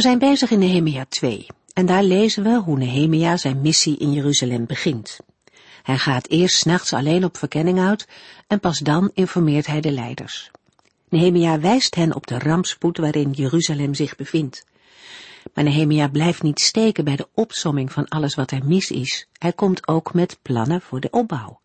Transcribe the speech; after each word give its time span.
We 0.00 0.06
zijn 0.06 0.18
bezig 0.18 0.50
in 0.50 0.58
Nehemia 0.58 1.04
2 1.08 1.46
en 1.72 1.86
daar 1.86 2.02
lezen 2.02 2.42
we 2.42 2.60
hoe 2.60 2.78
Nehemia 2.78 3.36
zijn 3.36 3.60
missie 3.60 3.96
in 3.96 4.12
Jeruzalem 4.12 4.66
begint. 4.66 5.20
Hij 5.82 5.98
gaat 5.98 6.28
eerst 6.28 6.56
s'nachts 6.56 6.92
alleen 6.92 7.24
op 7.24 7.36
verkenning 7.36 7.80
uit 7.80 8.08
en 8.46 8.60
pas 8.60 8.78
dan 8.78 9.10
informeert 9.14 9.66
hij 9.66 9.80
de 9.80 9.90
leiders. 9.90 10.50
Nehemia 11.08 11.60
wijst 11.60 11.94
hen 11.94 12.14
op 12.14 12.26
de 12.26 12.38
rampspoed 12.38 12.98
waarin 12.98 13.30
Jeruzalem 13.30 13.94
zich 13.94 14.16
bevindt. 14.16 14.64
Maar 15.54 15.64
Nehemia 15.64 16.08
blijft 16.08 16.42
niet 16.42 16.60
steken 16.60 17.04
bij 17.04 17.16
de 17.16 17.28
opsomming 17.34 17.92
van 17.92 18.08
alles 18.08 18.34
wat 18.34 18.50
er 18.50 18.64
mis 18.64 18.90
is. 18.90 19.26
Hij 19.38 19.52
komt 19.52 19.88
ook 19.88 20.14
met 20.14 20.38
plannen 20.42 20.80
voor 20.80 21.00
de 21.00 21.10
opbouw. 21.10 21.60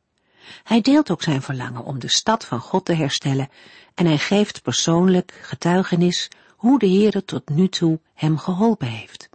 Hij 0.64 0.82
deelt 0.82 1.12
ook 1.12 1.24
zijn 1.24 1.42
verlangen 1.42 1.84
om 1.84 2.00
de 2.00 2.10
stad 2.10 2.46
van 2.46 2.60
God 2.60 2.86
te 2.86 2.94
herstellen 2.94 3.50
en 3.94 4.06
hij 4.06 4.18
geeft 4.18 4.62
persoonlijk 4.62 5.40
getuigenis 5.42 6.30
hoe 6.56 6.80
de 6.80 6.88
Heere 6.88 7.26
tot 7.26 7.50
nu 7.50 7.68
toe 7.68 8.00
hem 8.14 8.38
geholpen 8.38 8.88
heeft. 8.88 9.30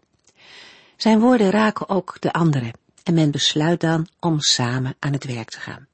Zijn 0.96 1.20
woorden 1.20 1.50
raken 1.50 1.88
ook 1.88 2.16
de 2.20 2.32
anderen 2.32 2.72
en 3.02 3.14
men 3.14 3.30
besluit 3.30 3.80
dan 3.80 4.08
om 4.20 4.40
samen 4.40 4.96
aan 4.98 5.12
het 5.12 5.24
werk 5.24 5.50
te 5.50 5.60
gaan. 5.60 5.86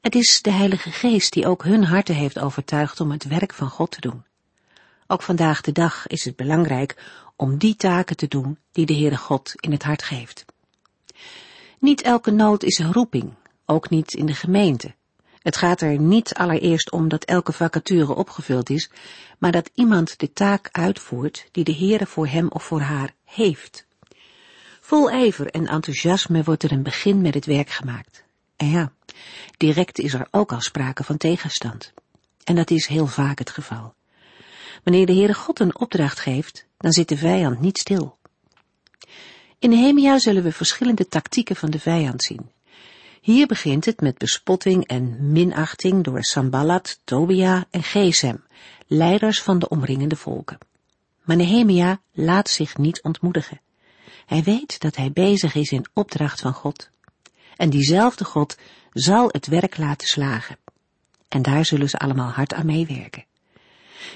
Het 0.00 0.14
is 0.14 0.42
de 0.42 0.50
Heilige 0.50 0.90
Geest 0.90 1.32
die 1.32 1.46
ook 1.46 1.64
hun 1.64 1.84
harten 1.84 2.14
heeft 2.14 2.38
overtuigd 2.38 3.00
om 3.00 3.10
het 3.10 3.24
werk 3.24 3.52
van 3.52 3.68
God 3.68 3.90
te 3.90 4.00
doen. 4.00 4.24
Ook 5.06 5.22
vandaag 5.22 5.60
de 5.60 5.72
dag 5.72 6.06
is 6.06 6.24
het 6.24 6.36
belangrijk 6.36 7.02
om 7.36 7.58
die 7.58 7.76
taken 7.76 8.16
te 8.16 8.28
doen 8.28 8.58
die 8.72 8.86
de 8.86 8.94
Heere 8.94 9.16
God 9.16 9.52
in 9.54 9.72
het 9.72 9.82
hart 9.82 10.02
geeft. 10.02 10.44
Niet 11.78 12.02
elke 12.02 12.30
nood 12.30 12.62
is 12.62 12.78
een 12.78 12.92
roeping, 12.92 13.34
ook 13.64 13.90
niet 13.90 14.14
in 14.14 14.26
de 14.26 14.34
gemeente. 14.34 14.94
Het 15.46 15.56
gaat 15.56 15.80
er 15.80 15.98
niet 15.98 16.34
allereerst 16.34 16.90
om 16.90 17.08
dat 17.08 17.24
elke 17.24 17.52
vacature 17.52 18.14
opgevuld 18.14 18.70
is, 18.70 18.90
maar 19.38 19.52
dat 19.52 19.70
iemand 19.74 20.18
de 20.18 20.32
taak 20.32 20.68
uitvoert 20.72 21.48
die 21.52 21.64
de 21.64 21.74
Heere 21.74 22.06
voor 22.06 22.26
hem 22.26 22.48
of 22.48 22.64
voor 22.64 22.80
haar 22.80 23.14
heeft. 23.24 23.86
Vol 24.80 25.10
ijver 25.10 25.50
en 25.50 25.66
enthousiasme 25.66 26.42
wordt 26.42 26.62
er 26.62 26.72
een 26.72 26.82
begin 26.82 27.20
met 27.20 27.34
het 27.34 27.44
werk 27.44 27.70
gemaakt. 27.70 28.24
En 28.56 28.70
ja, 28.70 28.92
direct 29.56 29.98
is 29.98 30.14
er 30.14 30.28
ook 30.30 30.52
al 30.52 30.60
sprake 30.60 31.04
van 31.04 31.16
tegenstand. 31.16 31.92
En 32.44 32.54
dat 32.54 32.70
is 32.70 32.86
heel 32.86 33.06
vaak 33.06 33.38
het 33.38 33.50
geval. 33.50 33.94
Wanneer 34.84 35.06
de 35.06 35.14
Heere 35.14 35.34
God 35.34 35.60
een 35.60 35.78
opdracht 35.78 36.20
geeft, 36.20 36.66
dan 36.76 36.92
zit 36.92 37.08
de 37.08 37.16
vijand 37.16 37.60
niet 37.60 37.78
stil. 37.78 38.18
In 39.58 39.70
Nehemia 39.70 40.18
zullen 40.18 40.42
we 40.42 40.52
verschillende 40.52 41.08
tactieken 41.08 41.56
van 41.56 41.70
de 41.70 41.80
vijand 41.80 42.22
zien. 42.22 42.54
Hier 43.26 43.46
begint 43.46 43.84
het 43.84 44.00
met 44.00 44.18
bespotting 44.18 44.86
en 44.86 45.32
minachting 45.32 46.04
door 46.04 46.22
Sambalat, 46.22 47.00
Tobia 47.04 47.66
en 47.70 47.82
Gesem, 47.82 48.44
leiders 48.86 49.42
van 49.42 49.58
de 49.58 49.68
omringende 49.68 50.16
volken. 50.16 50.58
Maar 51.22 51.36
Nehemia 51.36 52.00
laat 52.12 52.48
zich 52.48 52.76
niet 52.76 53.02
ontmoedigen. 53.02 53.60
Hij 54.26 54.42
weet 54.42 54.80
dat 54.80 54.96
hij 54.96 55.12
bezig 55.12 55.54
is 55.54 55.70
in 55.70 55.86
opdracht 55.92 56.40
van 56.40 56.52
God. 56.52 56.90
En 57.56 57.70
diezelfde 57.70 58.24
God 58.24 58.58
zal 58.92 59.28
het 59.28 59.46
werk 59.46 59.76
laten 59.76 60.08
slagen. 60.08 60.56
En 61.28 61.42
daar 61.42 61.64
zullen 61.64 61.88
ze 61.88 61.98
allemaal 61.98 62.30
hard 62.30 62.54
aan 62.54 62.66
meewerken. 62.66 63.24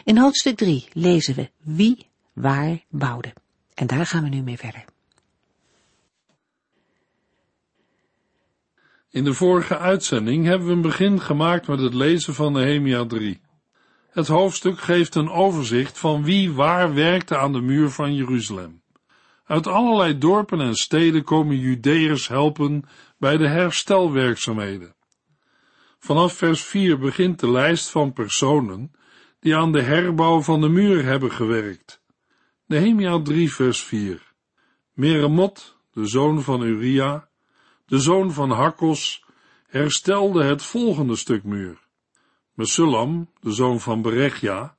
In 0.05 0.19
hoofdstuk 0.19 0.57
3 0.57 0.89
lezen 0.93 1.35
we 1.35 1.51
wie 1.59 2.07
waar 2.33 2.85
bouwde. 2.89 3.33
En 3.75 3.87
daar 3.87 4.07
gaan 4.07 4.23
we 4.23 4.29
nu 4.29 4.43
mee 4.43 4.59
verder. 4.59 4.85
In 9.13 9.25
de 9.25 9.35
vorige 9.35 9.79
uitzending 9.79 10.45
hebben 10.45 10.67
we 10.67 10.73
een 10.73 10.81
begin 10.81 11.21
gemaakt 11.21 11.67
met 11.67 11.81
het 11.81 11.95
lezen 11.95 12.35
van 12.35 12.53
Nehemia 12.53 13.07
3. 13.07 13.41
Het 14.11 14.27
hoofdstuk 14.27 14.81
geeft 14.81 15.15
een 15.15 15.31
overzicht 15.31 15.99
van 15.99 16.25
wie 16.25 16.53
waar 16.53 16.95
werkte 16.95 17.37
aan 17.37 17.53
de 17.53 17.61
muur 17.61 17.89
van 17.89 18.15
Jeruzalem. 18.15 18.83
Uit 19.45 19.67
allerlei 19.67 20.19
dorpen 20.19 20.61
en 20.61 20.75
steden 20.75 21.25
komen 21.25 21.59
Judeërs 21.59 22.29
helpen 22.29 22.85
bij 23.19 23.37
de 23.37 23.49
herstelwerkzaamheden. 23.49 24.95
Vanaf 25.99 26.33
vers 26.33 26.65
4 26.65 26.99
begint 26.99 27.41
de 27.41 27.51
lijst 27.51 27.91
van 27.91 28.13
personen 28.13 28.91
die 29.41 29.57
aan 29.57 29.73
de 29.73 29.83
herbouw 29.83 30.43
van 30.43 30.61
de 30.61 30.69
muur 30.69 31.05
hebben 31.05 31.33
gewerkt. 31.33 32.03
Nehemia 32.67 33.23
3 33.23 33.53
vers 33.53 33.83
4 33.83 34.33
Meremot, 34.93 35.77
de 35.93 36.07
zoon 36.07 36.43
van 36.43 36.63
Uria, 36.63 37.30
de 37.91 37.99
zoon 37.99 38.33
van 38.33 38.51
Hakkos, 38.51 39.25
herstelde 39.67 40.45
het 40.45 40.63
volgende 40.63 41.17
stuk 41.17 41.45
muur. 41.45 41.79
Mesullam, 42.55 43.31
de 43.41 43.53
zoon 43.53 43.81
van 43.81 44.03
Berechja, 44.03 44.77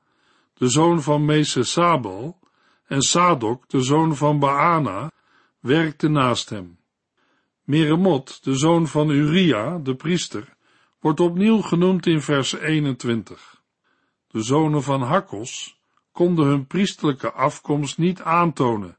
de 0.54 0.70
zoon 0.70 1.02
van 1.02 1.26
Mesesabel, 1.26 2.40
en 2.86 3.02
Sadok, 3.02 3.70
de 3.70 3.82
zoon 3.82 4.16
van 4.16 4.40
Baana, 4.40 5.12
werkte 5.60 6.08
naast 6.08 6.50
hem. 6.50 6.80
Meremot, 7.64 8.44
de 8.44 8.56
zoon 8.56 8.88
van 8.88 9.10
Uria, 9.10 9.78
de 9.78 9.96
priester, 9.96 10.56
wordt 11.00 11.20
opnieuw 11.20 11.62
genoemd 11.62 12.06
in 12.06 12.22
vers 12.22 12.54
21. 12.54 13.62
De 14.28 14.42
zonen 14.42 14.84
van 14.84 15.02
Hakkos 15.02 15.80
konden 16.12 16.46
hun 16.46 16.68
priesterlijke 16.68 17.32
afkomst 17.32 17.98
niet 17.98 18.22
aantonen. 18.22 18.98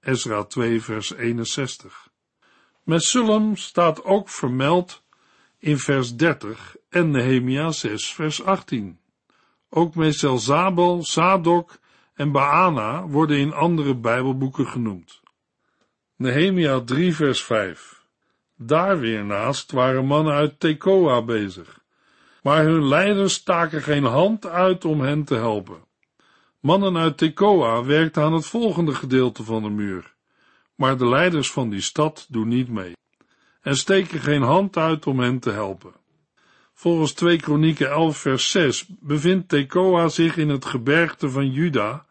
Ezra 0.00 0.44
2 0.44 0.82
vers 0.82 1.14
61. 1.14 2.05
Mesullam 2.86 3.56
staat 3.56 4.04
ook 4.04 4.28
vermeld 4.28 5.02
in 5.58 5.78
vers 5.78 6.16
30 6.16 6.76
en 6.88 7.10
Nehemia 7.10 7.70
6 7.70 8.12
vers 8.14 8.42
18. 8.42 8.98
Ook 9.68 9.94
Meselzabel, 9.94 11.04
Sadok 11.04 11.78
en 12.14 12.32
Baana 12.32 13.06
worden 13.06 13.38
in 13.38 13.52
andere 13.52 13.96
Bijbelboeken 13.96 14.66
genoemd. 14.66 15.20
Nehemia 16.16 16.80
3 16.80 17.14
vers 17.14 17.42
5. 17.42 18.02
Daar 18.56 18.98
weer 18.98 19.24
naast 19.24 19.72
waren 19.72 20.06
mannen 20.06 20.34
uit 20.34 20.60
Tekoa 20.60 21.22
bezig, 21.22 21.80
maar 22.42 22.64
hun 22.64 22.88
leiders 22.88 23.34
staken 23.34 23.82
geen 23.82 24.04
hand 24.04 24.46
uit 24.46 24.84
om 24.84 25.00
hen 25.00 25.24
te 25.24 25.34
helpen. 25.34 25.84
Mannen 26.60 26.96
uit 26.96 27.18
Tekoa 27.18 27.84
werkten 27.84 28.22
aan 28.22 28.32
het 28.32 28.46
volgende 28.46 28.94
gedeelte 28.94 29.44
van 29.44 29.62
de 29.62 29.70
muur, 29.70 30.15
maar 30.76 30.96
de 30.96 31.08
leiders 31.08 31.50
van 31.50 31.70
die 31.70 31.80
stad 31.80 32.26
doen 32.28 32.48
niet 32.48 32.68
mee 32.68 32.92
en 33.60 33.76
steken 33.76 34.20
geen 34.20 34.42
hand 34.42 34.76
uit 34.76 35.06
om 35.06 35.20
hen 35.20 35.38
te 35.38 35.50
helpen. 35.50 35.92
Volgens 36.72 37.12
2 37.12 37.36
Kronieken 37.36 37.90
11 37.90 38.18
vers 38.18 38.50
6 38.50 38.86
bevindt 39.00 39.48
Tekoa 39.48 40.08
zich 40.08 40.36
in 40.36 40.48
het 40.48 40.64
gebergte 40.64 41.30
van 41.30 41.50
Juda 41.50 42.06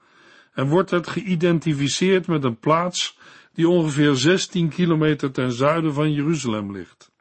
en 0.53 0.67
wordt 0.67 0.89
het 0.89 1.07
geïdentificeerd 1.07 2.27
met 2.27 2.43
een 2.43 2.59
plaats 2.59 3.17
die 3.53 3.69
ongeveer 3.69 4.15
16 4.15 4.69
kilometer 4.69 5.31
ten 5.31 5.51
zuiden 5.51 5.93
van 5.93 6.13
Jeruzalem 6.13 6.71
ligt. 6.71 7.11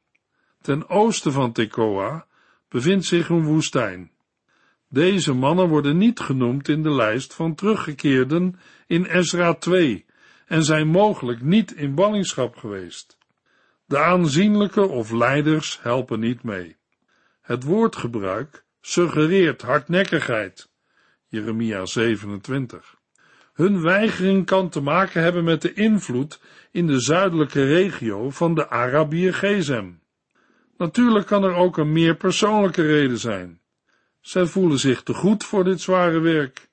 Ten 0.62 0.88
oosten 0.88 1.32
van 1.32 1.52
Tekoa 1.52 2.26
bevindt 2.68 3.04
zich 3.04 3.28
een 3.28 3.44
woestijn. 3.44 4.10
Deze 4.88 5.32
mannen 5.32 5.68
worden 5.68 5.96
niet 5.96 6.20
genoemd 6.20 6.68
in 6.68 6.82
de 6.82 6.94
lijst 6.94 7.34
van 7.34 7.54
teruggekeerden 7.54 8.58
in 8.86 9.04
Ezra 9.04 9.54
2 9.54 10.04
en 10.46 10.64
zijn 10.64 10.86
mogelijk 10.88 11.42
niet 11.42 11.72
in 11.72 11.94
ballingschap 11.94 12.56
geweest. 12.56 13.18
De 13.86 13.98
aanzienlijke 13.98 14.88
of 14.88 15.10
leiders 15.10 15.82
helpen 15.82 16.20
niet 16.20 16.42
mee. 16.42 16.76
Het 17.40 17.62
woordgebruik 17.62 18.64
suggereert 18.80 19.62
hardnekkigheid. 19.62 20.68
Jeremia 21.28 21.86
27. 21.86 22.94
Hun 23.54 23.82
weigering 23.82 24.46
kan 24.46 24.68
te 24.68 24.80
maken 24.80 25.22
hebben 25.22 25.44
met 25.44 25.62
de 25.62 25.72
invloed 25.72 26.40
in 26.70 26.86
de 26.86 27.00
zuidelijke 27.00 27.64
regio 27.64 28.30
van 28.30 28.54
de 28.54 28.68
Arabier 28.68 29.34
Gezem. 29.34 30.00
Natuurlijk 30.76 31.26
kan 31.26 31.44
er 31.44 31.54
ook 31.54 31.76
een 31.76 31.92
meer 31.92 32.16
persoonlijke 32.16 32.82
reden 32.82 33.18
zijn. 33.18 33.60
Zij 34.20 34.46
voelen 34.46 34.78
zich 34.78 35.02
te 35.02 35.14
goed 35.14 35.44
voor 35.44 35.64
dit 35.64 35.80
zware 35.80 36.20
werk. 36.20 36.68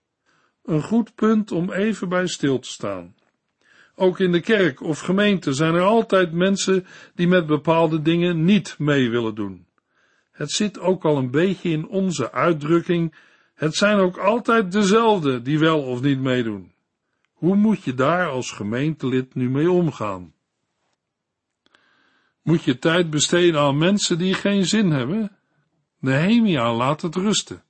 Een 0.63 0.81
goed 0.81 1.15
punt 1.15 1.51
om 1.51 1.71
even 1.71 2.09
bij 2.09 2.27
stil 2.27 2.59
te 2.59 2.67
staan. 2.67 3.15
Ook 4.01 4.19
in 4.19 4.31
de 4.31 4.41
kerk 4.41 4.81
of 4.81 4.99
gemeente 4.99 5.53
zijn 5.53 5.73
er 5.73 5.81
altijd 5.81 6.31
mensen 6.31 6.85
die 7.15 7.27
met 7.27 7.45
bepaalde 7.45 8.01
dingen 8.01 8.45
niet 8.45 8.75
mee 8.77 9.09
willen 9.09 9.35
doen. 9.35 9.65
Het 10.31 10.51
zit 10.51 10.79
ook 10.79 11.05
al 11.05 11.17
een 11.17 11.31
beetje 11.31 11.69
in 11.69 11.87
onze 11.87 12.31
uitdrukking, 12.31 13.15
het 13.53 13.75
zijn 13.75 13.97
ook 13.97 14.17
altijd 14.17 14.71
dezelfde 14.71 15.41
die 15.41 15.59
wel 15.59 15.83
of 15.83 16.01
niet 16.01 16.19
meedoen. 16.19 16.71
Hoe 17.33 17.55
moet 17.55 17.83
je 17.83 17.93
daar 17.93 18.29
als 18.29 18.51
gemeentelid 18.51 19.35
nu 19.35 19.49
mee 19.49 19.71
omgaan? 19.71 20.33
Moet 22.41 22.63
je 22.63 22.79
tijd 22.79 23.09
besteden 23.09 23.59
aan 23.59 23.77
mensen 23.77 24.17
die 24.17 24.33
geen 24.33 24.65
zin 24.65 24.91
hebben? 24.91 25.37
Nehemia 25.99 26.73
laat 26.73 27.01
het 27.01 27.15
rusten. 27.15 27.63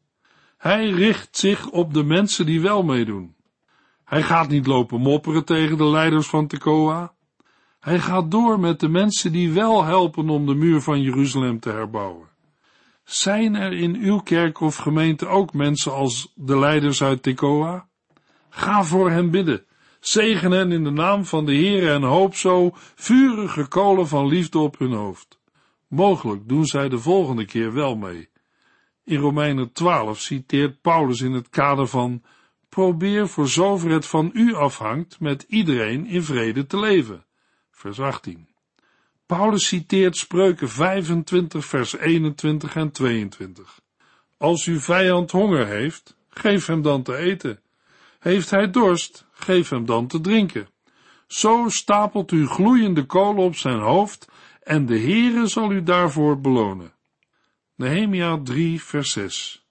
Hij 0.57 0.89
richt 0.89 1.37
zich 1.37 1.69
op 1.69 1.93
de 1.93 2.03
mensen 2.03 2.45
die 2.45 2.61
wel 2.61 2.83
meedoen. 2.83 3.35
Hij 4.11 4.23
gaat 4.23 4.49
niet 4.49 4.67
lopen 4.67 5.01
mopperen 5.01 5.45
tegen 5.45 5.77
de 5.77 5.85
leiders 5.85 6.27
van 6.27 6.47
Tekoa. 6.47 7.13
Hij 7.79 7.99
gaat 7.99 8.31
door 8.31 8.59
met 8.59 8.79
de 8.79 8.89
mensen 8.89 9.31
die 9.31 9.51
wel 9.51 9.83
helpen 9.83 10.29
om 10.29 10.45
de 10.45 10.53
muur 10.53 10.81
van 10.81 11.01
Jeruzalem 11.01 11.59
te 11.59 11.69
herbouwen. 11.69 12.27
Zijn 13.03 13.55
er 13.55 13.73
in 13.73 13.95
uw 13.95 14.19
kerk 14.19 14.59
of 14.59 14.75
gemeente 14.75 15.27
ook 15.27 15.53
mensen 15.53 15.93
als 15.93 16.31
de 16.35 16.59
leiders 16.59 17.03
uit 17.03 17.23
Tekoa? 17.23 17.87
Ga 18.49 18.83
voor 18.83 19.09
hen 19.09 19.31
bidden. 19.31 19.65
Zegen 19.99 20.51
hen 20.51 20.71
in 20.71 20.83
de 20.83 20.91
naam 20.91 21.25
van 21.25 21.45
de 21.45 21.53
Heer 21.53 21.89
en 21.89 22.03
hoop 22.03 22.35
zo 22.35 22.71
vurige 22.95 23.67
kolen 23.67 24.07
van 24.07 24.27
liefde 24.27 24.59
op 24.59 24.79
hun 24.79 24.93
hoofd. 24.93 25.39
Mogelijk 25.87 26.47
doen 26.47 26.65
zij 26.65 26.89
de 26.89 26.99
volgende 26.99 27.45
keer 27.45 27.73
wel 27.73 27.95
mee. 27.95 28.29
In 29.03 29.19
Romeinen 29.19 29.71
12 29.71 30.19
citeert 30.19 30.81
Paulus 30.81 31.21
in 31.21 31.31
het 31.31 31.49
kader 31.49 31.87
van 31.87 32.21
probeer 32.75 33.27
voor 33.27 33.47
zover 33.47 33.91
het 33.91 34.05
van 34.05 34.29
u 34.33 34.55
afhangt 34.55 35.19
met 35.19 35.45
iedereen 35.47 36.05
in 36.05 36.23
vrede 36.23 36.65
te 36.65 36.79
leven. 36.79 37.25
Vers 37.71 37.99
18. 37.99 38.47
Paulus 39.25 39.67
citeert 39.67 40.17
spreuken 40.17 40.69
25 40.69 41.65
vers 41.65 41.97
21 41.97 42.75
en 42.75 42.91
22. 42.91 43.81
Als 44.37 44.65
uw 44.65 44.79
vijand 44.79 45.31
honger 45.31 45.67
heeft, 45.67 46.15
geef 46.29 46.65
hem 46.65 46.81
dan 46.81 47.03
te 47.03 47.15
eten. 47.15 47.59
Heeft 48.19 48.49
hij 48.49 48.69
dorst, 48.69 49.25
geef 49.31 49.69
hem 49.69 49.85
dan 49.85 50.07
te 50.07 50.21
drinken. 50.21 50.69
Zo 51.27 51.65
stapelt 51.69 52.31
u 52.31 52.47
gloeiende 52.47 53.05
kolen 53.05 53.43
op 53.43 53.55
zijn 53.55 53.79
hoofd 53.79 54.27
en 54.63 54.85
de 54.85 54.99
Heere 54.99 55.47
zal 55.47 55.71
u 55.71 55.83
daarvoor 55.83 56.41
belonen. 56.41 56.93
Nehemia 57.75 58.39
3 58.43 58.83
vers 58.83 59.11
6 59.11 59.65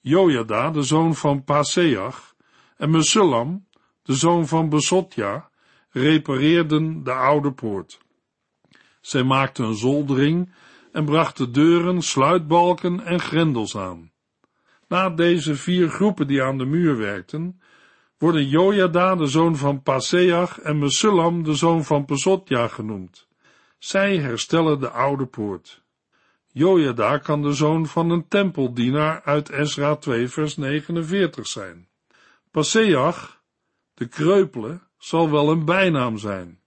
Jojada, 0.00 0.70
de 0.70 0.82
zoon 0.82 1.14
van 1.14 1.44
Paseach, 1.44 2.27
en 2.78 2.90
Mesullam, 2.90 3.66
de 4.02 4.14
zoon 4.14 4.48
van 4.48 4.68
Besotja, 4.68 5.50
repareerden 5.90 7.04
de 7.04 7.12
oude 7.12 7.52
poort. 7.52 7.98
Zij 9.00 9.22
maakten 9.22 9.64
een 9.64 9.76
zoldering 9.76 10.54
en 10.92 11.04
brachten 11.04 11.52
deuren, 11.52 12.02
sluitbalken 12.02 13.00
en 13.04 13.20
grendels 13.20 13.76
aan. 13.76 14.12
Na 14.88 15.10
deze 15.10 15.54
vier 15.54 15.88
groepen 15.88 16.26
die 16.26 16.42
aan 16.42 16.58
de 16.58 16.64
muur 16.64 16.96
werkten, 16.96 17.60
worden 18.18 18.48
Jojada 18.48 19.14
de 19.14 19.26
zoon 19.26 19.56
van 19.56 19.82
Paseach 19.82 20.60
en 20.60 20.78
Mesullam 20.78 21.44
de 21.44 21.54
zoon 21.54 21.84
van 21.84 22.04
Pesotja 22.04 22.68
genoemd. 22.68 23.28
Zij 23.78 24.18
herstellen 24.18 24.80
de 24.80 24.90
oude 24.90 25.26
poort. 25.26 25.82
Jojada 26.52 27.18
kan 27.18 27.42
de 27.42 27.52
zoon 27.52 27.86
van 27.86 28.10
een 28.10 28.28
tempeldienaar 28.28 29.22
uit 29.22 29.48
Ezra 29.48 29.96
2 29.96 30.28
vers 30.28 30.56
49 30.56 31.46
zijn. 31.46 31.88
Paseach, 32.58 33.40
de 33.94 34.08
kreupele, 34.08 34.80
zal 34.96 35.30
wel 35.30 35.50
een 35.50 35.64
bijnaam 35.64 36.18
zijn. 36.18 36.60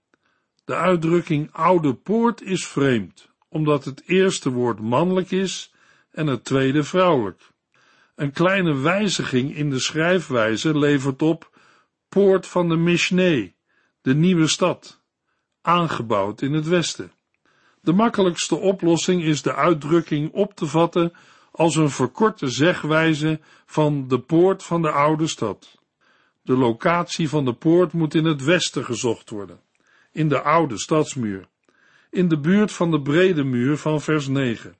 De 0.64 0.74
uitdrukking 0.74 1.52
oude 1.52 1.94
poort 1.94 2.42
is 2.42 2.66
vreemd, 2.66 3.28
omdat 3.48 3.84
het 3.84 4.02
eerste 4.06 4.50
woord 4.50 4.80
mannelijk 4.80 5.30
is 5.30 5.74
en 6.10 6.26
het 6.26 6.44
tweede 6.44 6.82
vrouwelijk. 6.82 7.40
Een 8.14 8.32
kleine 8.32 8.78
wijziging 8.78 9.56
in 9.56 9.70
de 9.70 9.78
schrijfwijze 9.78 10.78
levert 10.78 11.22
op 11.22 11.58
poort 12.08 12.46
van 12.46 12.68
de 12.68 12.76
Mishneh, 12.76 13.50
de 14.00 14.14
nieuwe 14.14 14.46
stad, 14.46 15.00
aangebouwd 15.62 16.42
in 16.42 16.52
het 16.52 16.68
westen. 16.68 17.12
De 17.80 17.92
makkelijkste 17.92 18.56
oplossing 18.56 19.22
is 19.22 19.42
de 19.42 19.54
uitdrukking 19.54 20.32
op 20.32 20.54
te 20.54 20.66
vatten 20.66 21.12
als 21.50 21.76
een 21.76 21.90
verkorte 21.90 22.48
zegwijze 22.48 23.40
van 23.66 24.08
de 24.08 24.18
poort 24.20 24.62
van 24.62 24.82
de 24.82 24.90
oude 24.90 25.26
stad. 25.26 25.80
De 26.42 26.56
locatie 26.56 27.28
van 27.28 27.44
de 27.44 27.52
poort 27.54 27.92
moet 27.92 28.14
in 28.14 28.24
het 28.24 28.44
westen 28.44 28.84
gezocht 28.84 29.30
worden, 29.30 29.60
in 30.12 30.28
de 30.28 30.40
oude 30.40 30.78
stadsmuur, 30.78 31.48
in 32.10 32.28
de 32.28 32.38
buurt 32.38 32.72
van 32.72 32.90
de 32.90 33.02
brede 33.02 33.44
muur 33.44 33.76
van 33.76 34.00
vers 34.00 34.26
9. 34.26 34.76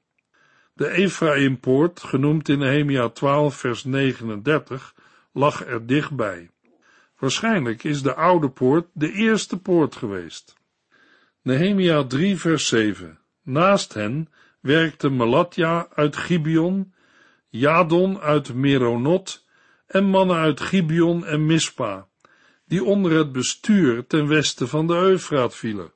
De 0.74 0.88
Ephraimpoort, 0.88 2.00
genoemd 2.00 2.48
in 2.48 2.58
Nehemia 2.58 3.08
12 3.08 3.56
vers 3.56 3.84
39, 3.84 4.94
lag 5.32 5.66
er 5.66 5.86
dichtbij. 5.86 6.50
Waarschijnlijk 7.18 7.84
is 7.84 8.02
de 8.02 8.14
oude 8.14 8.50
poort 8.50 8.86
de 8.92 9.12
eerste 9.12 9.58
poort 9.58 9.96
geweest. 9.96 10.56
Nehemia 11.42 12.04
3 12.04 12.36
vers 12.36 12.66
7. 12.66 13.18
Naast 13.42 13.94
hen 13.94 14.28
werkte 14.60 15.08
Malatja 15.08 15.88
uit 15.94 16.16
Gibeon, 16.16 16.92
Jadon 17.48 18.20
uit 18.20 18.54
Meronot 18.54 19.44
en 19.92 20.04
mannen 20.04 20.36
uit 20.36 20.60
Gibeon 20.60 21.26
en 21.26 21.46
Mispa, 21.46 22.06
die 22.64 22.84
onder 22.84 23.12
het 23.12 23.32
bestuur 23.32 24.06
ten 24.06 24.26
westen 24.26 24.68
van 24.68 24.86
de 24.86 24.94
Eufraat 24.94 25.56
vielen. 25.56 25.92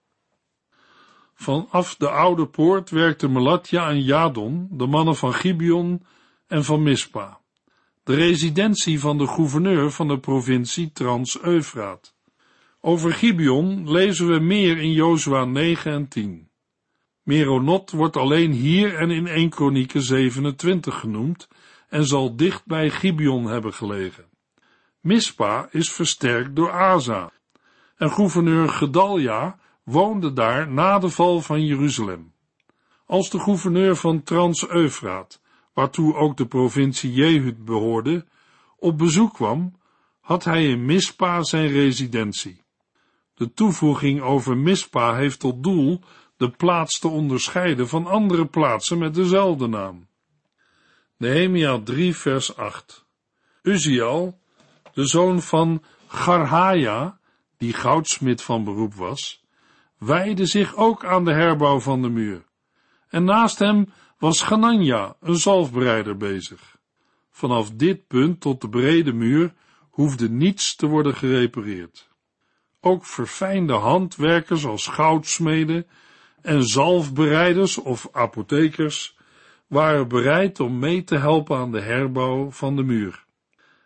Vanaf 1.34 1.96
de 1.96 2.08
oude 2.08 2.46
poort 2.46 2.90
werkten 2.90 3.32
Malatja 3.32 3.88
en 3.88 4.02
Jadon, 4.02 4.68
de 4.70 4.86
mannen 4.86 5.16
van 5.16 5.34
Gibeon 5.34 6.02
en 6.46 6.64
van 6.64 6.82
Mispa, 6.82 7.40
de 8.02 8.14
residentie 8.14 9.00
van 9.00 9.18
de 9.18 9.26
gouverneur 9.26 9.90
van 9.90 10.08
de 10.08 10.18
provincie 10.18 10.92
Trans-Eufraat. 10.92 12.14
Over 12.80 13.12
Gibeon 13.12 13.90
lezen 13.90 14.28
we 14.28 14.38
meer 14.38 14.78
in 14.78 14.92
Jozua 14.92 15.44
9 15.44 15.92
en 15.92 16.08
10. 16.08 16.48
Meronot 17.22 17.90
wordt 17.90 18.16
alleen 18.16 18.52
hier 18.52 18.94
en 18.94 19.10
in 19.10 19.26
1 19.26 19.48
Kronieken 19.48 20.02
27 20.02 21.00
genoemd 21.00 21.48
en 21.88 22.06
zal 22.06 22.36
dicht 22.36 22.66
bij 22.66 22.90
Gibeon 22.90 23.46
hebben 23.46 23.74
gelegen. 23.74 24.24
Mispa 25.00 25.68
is 25.70 25.92
versterkt 25.92 26.56
door 26.56 26.70
Asa 26.70 27.32
en 27.96 28.10
gouverneur 28.10 28.68
Gedalja 28.68 29.58
woonde 29.82 30.32
daar 30.32 30.70
na 30.70 30.98
de 30.98 31.08
val 31.08 31.40
van 31.40 31.66
Jeruzalem. 31.66 32.32
Als 33.06 33.30
de 33.30 33.40
gouverneur 33.40 33.96
van 33.96 34.22
Trans-Eufraat, 34.22 35.40
waartoe 35.72 36.14
ook 36.14 36.36
de 36.36 36.46
provincie 36.46 37.12
Jehud 37.12 37.64
behoorde, 37.64 38.26
op 38.78 38.98
bezoek 38.98 39.34
kwam, 39.34 39.76
had 40.20 40.44
hij 40.44 40.68
in 40.68 40.84
Mispa 40.84 41.42
zijn 41.42 41.68
residentie. 41.68 42.64
De 43.34 43.52
toevoeging 43.52 44.20
over 44.20 44.56
Mispa 44.56 45.14
heeft 45.14 45.40
tot 45.40 45.62
doel 45.62 46.00
de 46.36 46.50
plaats 46.50 46.98
te 46.98 47.08
onderscheiden 47.08 47.88
van 47.88 48.06
andere 48.06 48.46
plaatsen 48.46 48.98
met 48.98 49.14
dezelfde 49.14 49.66
naam. 49.66 50.06
Nehemia 51.18 51.78
3 51.78 52.16
vers 52.16 52.56
8 52.56 53.04
Uziel, 53.62 54.38
de 54.92 55.06
zoon 55.06 55.42
van 55.42 55.82
Garhaja, 56.06 57.18
die 57.56 57.72
goudsmid 57.72 58.42
van 58.42 58.64
beroep 58.64 58.94
was, 58.94 59.44
wijde 59.98 60.46
zich 60.46 60.74
ook 60.74 61.04
aan 61.04 61.24
de 61.24 61.32
herbouw 61.32 61.80
van 61.80 62.02
de 62.02 62.08
muur. 62.08 62.44
En 63.08 63.24
naast 63.24 63.58
hem 63.58 63.92
was 64.18 64.42
Ganania, 64.42 65.16
een 65.20 65.36
zalfbereider, 65.36 66.16
bezig. 66.16 66.78
Vanaf 67.30 67.70
dit 67.70 68.06
punt 68.06 68.40
tot 68.40 68.60
de 68.60 68.68
brede 68.68 69.12
muur 69.12 69.54
hoefde 69.90 70.30
niets 70.30 70.74
te 70.74 70.86
worden 70.86 71.14
gerepareerd. 71.14 72.08
Ook 72.80 73.06
verfijnde 73.06 73.72
handwerkers 73.72 74.66
als 74.66 74.86
goudsmeden 74.86 75.86
en 76.42 76.64
zalfbereiders 76.64 77.78
of 77.78 78.08
apothekers 78.12 79.15
waren 79.66 80.08
bereid 80.08 80.60
om 80.60 80.78
mee 80.78 81.04
te 81.04 81.16
helpen 81.16 81.56
aan 81.56 81.72
de 81.72 81.80
herbouw 81.80 82.50
van 82.50 82.76
de 82.76 82.82
muur. 82.82 83.24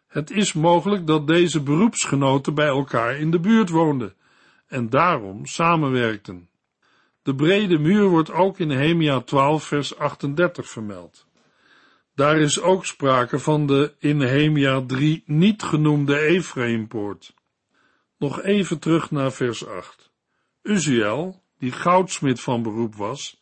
Het 0.07 0.31
is 0.31 0.53
mogelijk 0.53 1.07
dat 1.07 1.27
deze 1.27 1.63
beroepsgenoten 1.63 2.55
bij 2.55 2.67
elkaar 2.67 3.17
in 3.17 3.31
de 3.31 3.41
buurt 3.41 3.71
woonden 3.71 4.15
en 4.67 4.91
daarom 4.91 5.47
samenwerkten. 5.47 6.49
De 7.23 7.35
brede 7.35 7.79
muur 7.79 8.09
wordt 8.09 8.31
ook 8.31 8.59
in 8.59 8.69
Nehemia 8.69 9.21
12 9.21 9.65
vers 9.65 9.97
38 9.97 10.69
vermeld. 10.69 11.27
Daar 12.15 12.39
is 12.39 12.61
ook 12.61 12.87
sprake 12.87 13.39
van 13.39 13.67
de 13.67 13.95
in 13.99 14.17
Nehemia 14.17 14.83
3 14.87 15.23
niet 15.27 15.63
genoemde 15.63 16.19
Ephraimpoort. 16.19 17.35
Nog 18.19 18.43
even 18.43 18.79
terug 18.79 19.11
naar 19.11 19.33
vers 19.33 19.67
8. 19.67 20.13
Uziel, 20.63 21.43
die 21.59 21.73
goudsmid 21.73 22.41
van 22.41 22.63
beroep 22.63 22.95
was, 22.95 23.39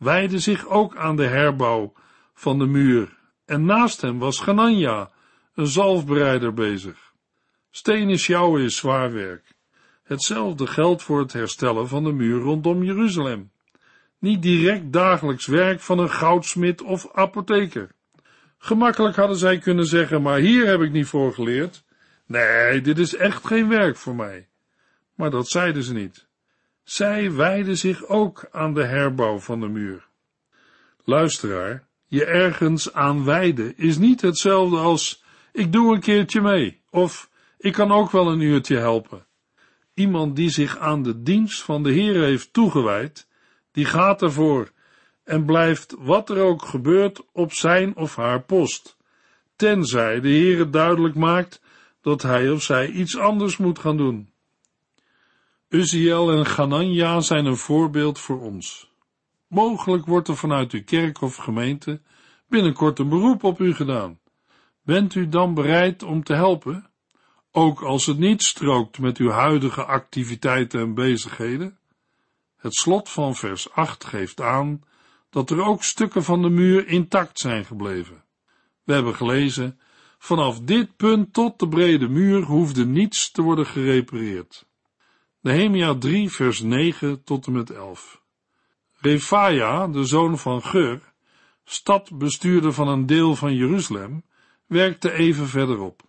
wijde 0.00 0.38
zich 0.38 0.66
ook 0.66 0.96
aan 0.96 1.16
de 1.16 1.26
herbouw 1.26 1.92
van 2.34 2.58
de 2.58 2.66
muur 2.66 3.18
en 3.44 3.64
naast 3.64 4.00
hem 4.00 4.18
was 4.18 4.40
Ganania, 4.40 5.10
een 5.54 5.66
zalfbereider 5.66 6.54
bezig. 6.54 7.12
Stenen 7.70 8.18
sjouwen 8.18 8.62
is 8.62 8.76
zwaar 8.76 9.12
werk. 9.12 9.54
Hetzelfde 10.02 10.66
geldt 10.66 11.02
voor 11.02 11.18
het 11.18 11.32
herstellen 11.32 11.88
van 11.88 12.04
de 12.04 12.12
muur 12.12 12.40
rondom 12.40 12.82
Jeruzalem. 12.82 13.50
Niet 14.18 14.42
direct 14.42 14.92
dagelijks 14.92 15.46
werk 15.46 15.80
van 15.80 15.98
een 15.98 16.10
goudsmid 16.10 16.82
of 16.82 17.12
apotheker. 17.12 17.90
Gemakkelijk 18.58 19.16
hadden 19.16 19.36
zij 19.36 19.58
kunnen 19.58 19.86
zeggen, 19.86 20.22
maar 20.22 20.38
hier 20.38 20.66
heb 20.66 20.80
ik 20.80 20.92
niet 20.92 21.06
voor 21.06 21.32
geleerd. 21.32 21.84
Nee, 22.26 22.80
dit 22.80 22.98
is 22.98 23.14
echt 23.14 23.46
geen 23.46 23.68
werk 23.68 23.96
voor 23.96 24.14
mij. 24.14 24.48
Maar 25.14 25.30
dat 25.30 25.48
zeiden 25.48 25.82
ze 25.82 25.92
niet. 25.92 26.28
Zij 26.84 27.32
wijden 27.32 27.76
zich 27.76 28.06
ook 28.06 28.48
aan 28.50 28.74
de 28.74 28.84
herbouw 28.84 29.38
van 29.38 29.60
de 29.60 29.68
muur. 29.68 30.08
Luisteraar, 31.04 31.88
je 32.06 32.24
ergens 32.24 32.92
aan 32.92 33.24
wijden 33.24 33.76
is 33.76 33.98
niet 33.98 34.20
hetzelfde 34.20 34.76
als 34.76 35.24
ik 35.52 35.72
doe 35.72 35.94
een 35.94 36.00
keertje 36.00 36.40
mee 36.40 36.82
of 36.90 37.30
ik 37.58 37.72
kan 37.72 37.92
ook 37.92 38.10
wel 38.10 38.32
een 38.32 38.40
uurtje 38.40 38.76
helpen. 38.76 39.26
Iemand 39.94 40.36
die 40.36 40.50
zich 40.50 40.78
aan 40.78 41.02
de 41.02 41.22
dienst 41.22 41.62
van 41.62 41.82
de 41.82 41.90
Heer 41.90 42.22
heeft 42.22 42.52
toegewijd, 42.52 43.28
die 43.72 43.84
gaat 43.84 44.22
ervoor 44.22 44.70
en 45.24 45.44
blijft 45.44 45.94
wat 45.98 46.30
er 46.30 46.42
ook 46.42 46.64
gebeurt 46.64 47.22
op 47.32 47.52
zijn 47.52 47.96
of 47.96 48.16
haar 48.16 48.42
post, 48.42 48.96
tenzij 49.56 50.20
de 50.20 50.28
Heer 50.28 50.70
duidelijk 50.70 51.14
maakt 51.14 51.62
dat 52.00 52.22
hij 52.22 52.50
of 52.50 52.62
zij 52.62 52.88
iets 52.88 53.18
anders 53.18 53.56
moet 53.56 53.78
gaan 53.78 53.96
doen. 53.96 54.29
Uziel 55.70 56.30
en 56.30 56.46
Ganania 56.46 57.20
zijn 57.20 57.46
een 57.46 57.56
voorbeeld 57.56 58.18
voor 58.18 58.40
ons. 58.40 58.90
Mogelijk 59.46 60.06
wordt 60.06 60.28
er 60.28 60.36
vanuit 60.36 60.72
uw 60.72 60.84
kerk 60.84 61.20
of 61.20 61.36
gemeente 61.36 62.00
binnenkort 62.48 62.98
een 62.98 63.08
beroep 63.08 63.44
op 63.44 63.60
u 63.60 63.74
gedaan. 63.74 64.18
Bent 64.82 65.14
u 65.14 65.28
dan 65.28 65.54
bereid 65.54 66.02
om 66.02 66.24
te 66.24 66.32
helpen? 66.32 66.90
Ook 67.52 67.82
als 67.82 68.06
het 68.06 68.18
niet 68.18 68.42
strookt 68.42 68.98
met 68.98 69.18
uw 69.18 69.30
huidige 69.30 69.84
activiteiten 69.84 70.80
en 70.80 70.94
bezigheden? 70.94 71.78
Het 72.56 72.74
slot 72.74 73.08
van 73.08 73.34
vers 73.34 73.72
8 73.72 74.04
geeft 74.04 74.40
aan 74.40 74.84
dat 75.28 75.50
er 75.50 75.64
ook 75.64 75.84
stukken 75.84 76.24
van 76.24 76.42
de 76.42 76.50
muur 76.50 76.88
intact 76.88 77.38
zijn 77.38 77.64
gebleven. 77.64 78.24
We 78.84 78.92
hebben 78.92 79.14
gelezen, 79.14 79.80
vanaf 80.18 80.60
dit 80.60 80.96
punt 80.96 81.32
tot 81.32 81.58
de 81.58 81.68
brede 81.68 82.08
muur 82.08 82.42
hoefde 82.42 82.86
niets 82.86 83.30
te 83.30 83.42
worden 83.42 83.66
gerepareerd. 83.66 84.68
Nehemia 85.42 85.94
3 85.94 86.30
vers 86.30 86.60
9 86.60 87.24
tot 87.24 87.46
en 87.46 87.52
met 87.52 87.70
11. 87.70 88.20
Refaia, 89.00 89.86
de 89.86 90.04
zoon 90.04 90.38
van 90.38 90.62
Geur, 90.62 91.12
stadbestuurder 91.64 92.72
van 92.72 92.88
een 92.88 93.06
deel 93.06 93.36
van 93.36 93.54
Jeruzalem, 93.54 94.22
werkte 94.66 95.12
even 95.12 95.48
verderop. 95.48 96.02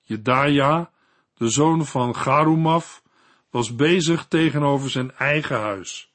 Jedaja, 0.00 0.90
de 1.34 1.48
zoon 1.48 1.86
van 1.86 2.16
Garumaf, 2.16 3.02
was 3.50 3.74
bezig 3.74 4.26
tegenover 4.26 4.90
zijn 4.90 5.12
eigen 5.16 5.60
huis. 5.60 6.12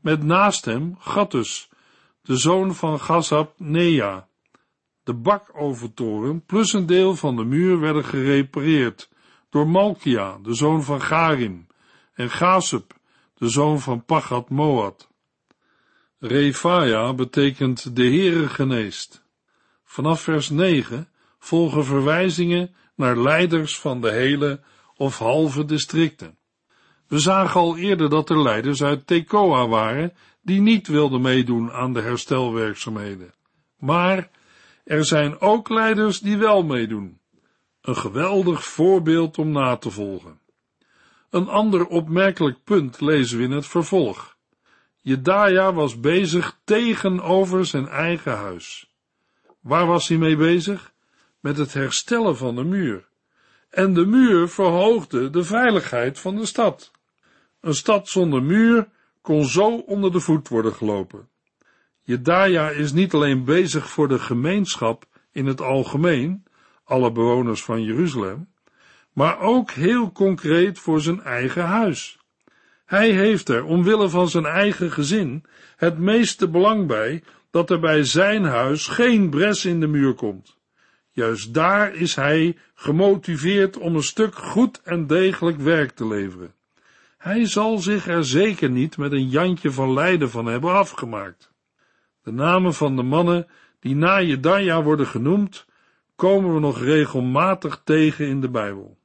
Met 0.00 0.22
naast 0.22 0.64
hem 0.64 0.96
Gattus, 0.98 1.68
de 2.22 2.36
zoon 2.36 2.74
van 2.74 3.00
Gazab 3.00 3.54
Nea. 3.58 4.28
De 5.02 5.14
bakovertoren 5.14 6.44
plus 6.44 6.72
een 6.72 6.86
deel 6.86 7.16
van 7.16 7.36
de 7.36 7.44
muur 7.44 7.80
werden 7.80 8.04
gerepareerd 8.04 9.10
door 9.50 9.68
Malkia, 9.68 10.38
de 10.42 10.54
zoon 10.54 10.82
van 10.82 11.00
Garim, 11.00 11.65
en 12.16 12.30
Gasub, 12.30 12.92
de 13.34 13.48
zoon 13.48 13.80
van 13.80 14.04
Pachat 14.04 14.48
Moad. 14.48 15.08
Refaia 16.18 17.14
betekent 17.14 17.96
de 17.96 18.02
Heere 18.02 18.48
geneest. 18.48 19.24
Vanaf 19.84 20.20
vers 20.20 20.50
9 20.50 21.08
volgen 21.38 21.84
verwijzingen 21.84 22.74
naar 22.94 23.16
leiders 23.16 23.78
van 23.78 24.00
de 24.00 24.10
hele 24.10 24.60
of 24.96 25.18
halve 25.18 25.64
districten. 25.64 26.38
We 27.06 27.18
zagen 27.18 27.60
al 27.60 27.76
eerder 27.76 28.10
dat 28.10 28.30
er 28.30 28.42
leiders 28.42 28.82
uit 28.82 29.06
Tekoa 29.06 29.68
waren 29.68 30.12
die 30.42 30.60
niet 30.60 30.86
wilden 30.86 31.20
meedoen 31.20 31.72
aan 31.72 31.92
de 31.92 32.00
herstelwerkzaamheden. 32.00 33.34
Maar 33.78 34.30
er 34.84 35.04
zijn 35.04 35.40
ook 35.40 35.68
leiders 35.68 36.20
die 36.20 36.36
wel 36.36 36.62
meedoen. 36.62 37.20
Een 37.80 37.96
geweldig 37.96 38.64
voorbeeld 38.64 39.38
om 39.38 39.50
na 39.50 39.76
te 39.76 39.90
volgen. 39.90 40.40
Een 41.30 41.48
ander 41.48 41.86
opmerkelijk 41.86 42.64
punt 42.64 43.00
lezen 43.00 43.38
we 43.38 43.44
in 43.44 43.50
het 43.50 43.66
vervolg. 43.66 44.36
Jedaja 45.00 45.72
was 45.72 46.00
bezig 46.00 46.58
tegenover 46.64 47.66
zijn 47.66 47.88
eigen 47.88 48.36
huis. 48.36 48.90
Waar 49.60 49.86
was 49.86 50.08
hij 50.08 50.18
mee 50.18 50.36
bezig? 50.36 50.92
Met 51.40 51.56
het 51.56 51.72
herstellen 51.72 52.36
van 52.36 52.54
de 52.54 52.64
muur. 52.64 53.08
En 53.70 53.94
de 53.94 54.06
muur 54.06 54.48
verhoogde 54.48 55.30
de 55.30 55.44
veiligheid 55.44 56.18
van 56.18 56.36
de 56.36 56.46
stad. 56.46 56.90
Een 57.60 57.74
stad 57.74 58.08
zonder 58.08 58.42
muur 58.42 58.88
kon 59.20 59.44
zo 59.44 59.76
onder 59.76 60.12
de 60.12 60.20
voet 60.20 60.48
worden 60.48 60.72
gelopen. 60.72 61.28
Jedaja 62.02 62.70
is 62.70 62.92
niet 62.92 63.14
alleen 63.14 63.44
bezig 63.44 63.90
voor 63.90 64.08
de 64.08 64.18
gemeenschap 64.18 65.04
in 65.32 65.46
het 65.46 65.60
algemeen, 65.60 66.44
alle 66.84 67.12
bewoners 67.12 67.64
van 67.64 67.82
Jeruzalem, 67.82 68.48
maar 69.16 69.40
ook 69.40 69.70
heel 69.70 70.12
concreet 70.12 70.78
voor 70.78 71.00
zijn 71.00 71.22
eigen 71.22 71.64
huis. 71.64 72.18
Hij 72.84 73.10
heeft 73.10 73.48
er, 73.48 73.64
omwille 73.64 74.08
van 74.08 74.28
zijn 74.28 74.44
eigen 74.44 74.92
gezin, 74.92 75.44
het 75.76 75.98
meeste 75.98 76.48
belang 76.48 76.86
bij 76.86 77.22
dat 77.50 77.70
er 77.70 77.80
bij 77.80 78.04
zijn 78.04 78.44
huis 78.44 78.86
geen 78.86 79.30
bres 79.30 79.64
in 79.64 79.80
de 79.80 79.86
muur 79.86 80.14
komt. 80.14 80.56
Juist 81.10 81.54
daar 81.54 81.94
is 81.94 82.14
hij 82.14 82.56
gemotiveerd 82.74 83.78
om 83.78 83.96
een 83.96 84.02
stuk 84.02 84.34
goed 84.34 84.80
en 84.82 85.06
degelijk 85.06 85.58
werk 85.58 85.90
te 85.90 86.06
leveren. 86.06 86.54
Hij 87.18 87.46
zal 87.46 87.78
zich 87.78 88.08
er 88.08 88.24
zeker 88.24 88.70
niet 88.70 88.96
met 88.96 89.12
een 89.12 89.28
Jantje 89.28 89.70
van 89.70 89.92
Leiden 89.92 90.30
van 90.30 90.46
hebben 90.46 90.72
afgemaakt. 90.72 91.52
De 92.22 92.32
namen 92.32 92.74
van 92.74 92.96
de 92.96 93.02
mannen 93.02 93.46
die 93.80 93.96
na 93.96 94.20
Jedaja 94.20 94.82
worden 94.82 95.06
genoemd, 95.06 95.66
komen 96.16 96.54
we 96.54 96.60
nog 96.60 96.82
regelmatig 96.82 97.80
tegen 97.84 98.26
in 98.26 98.40
de 98.40 98.50
Bijbel. 98.50 98.98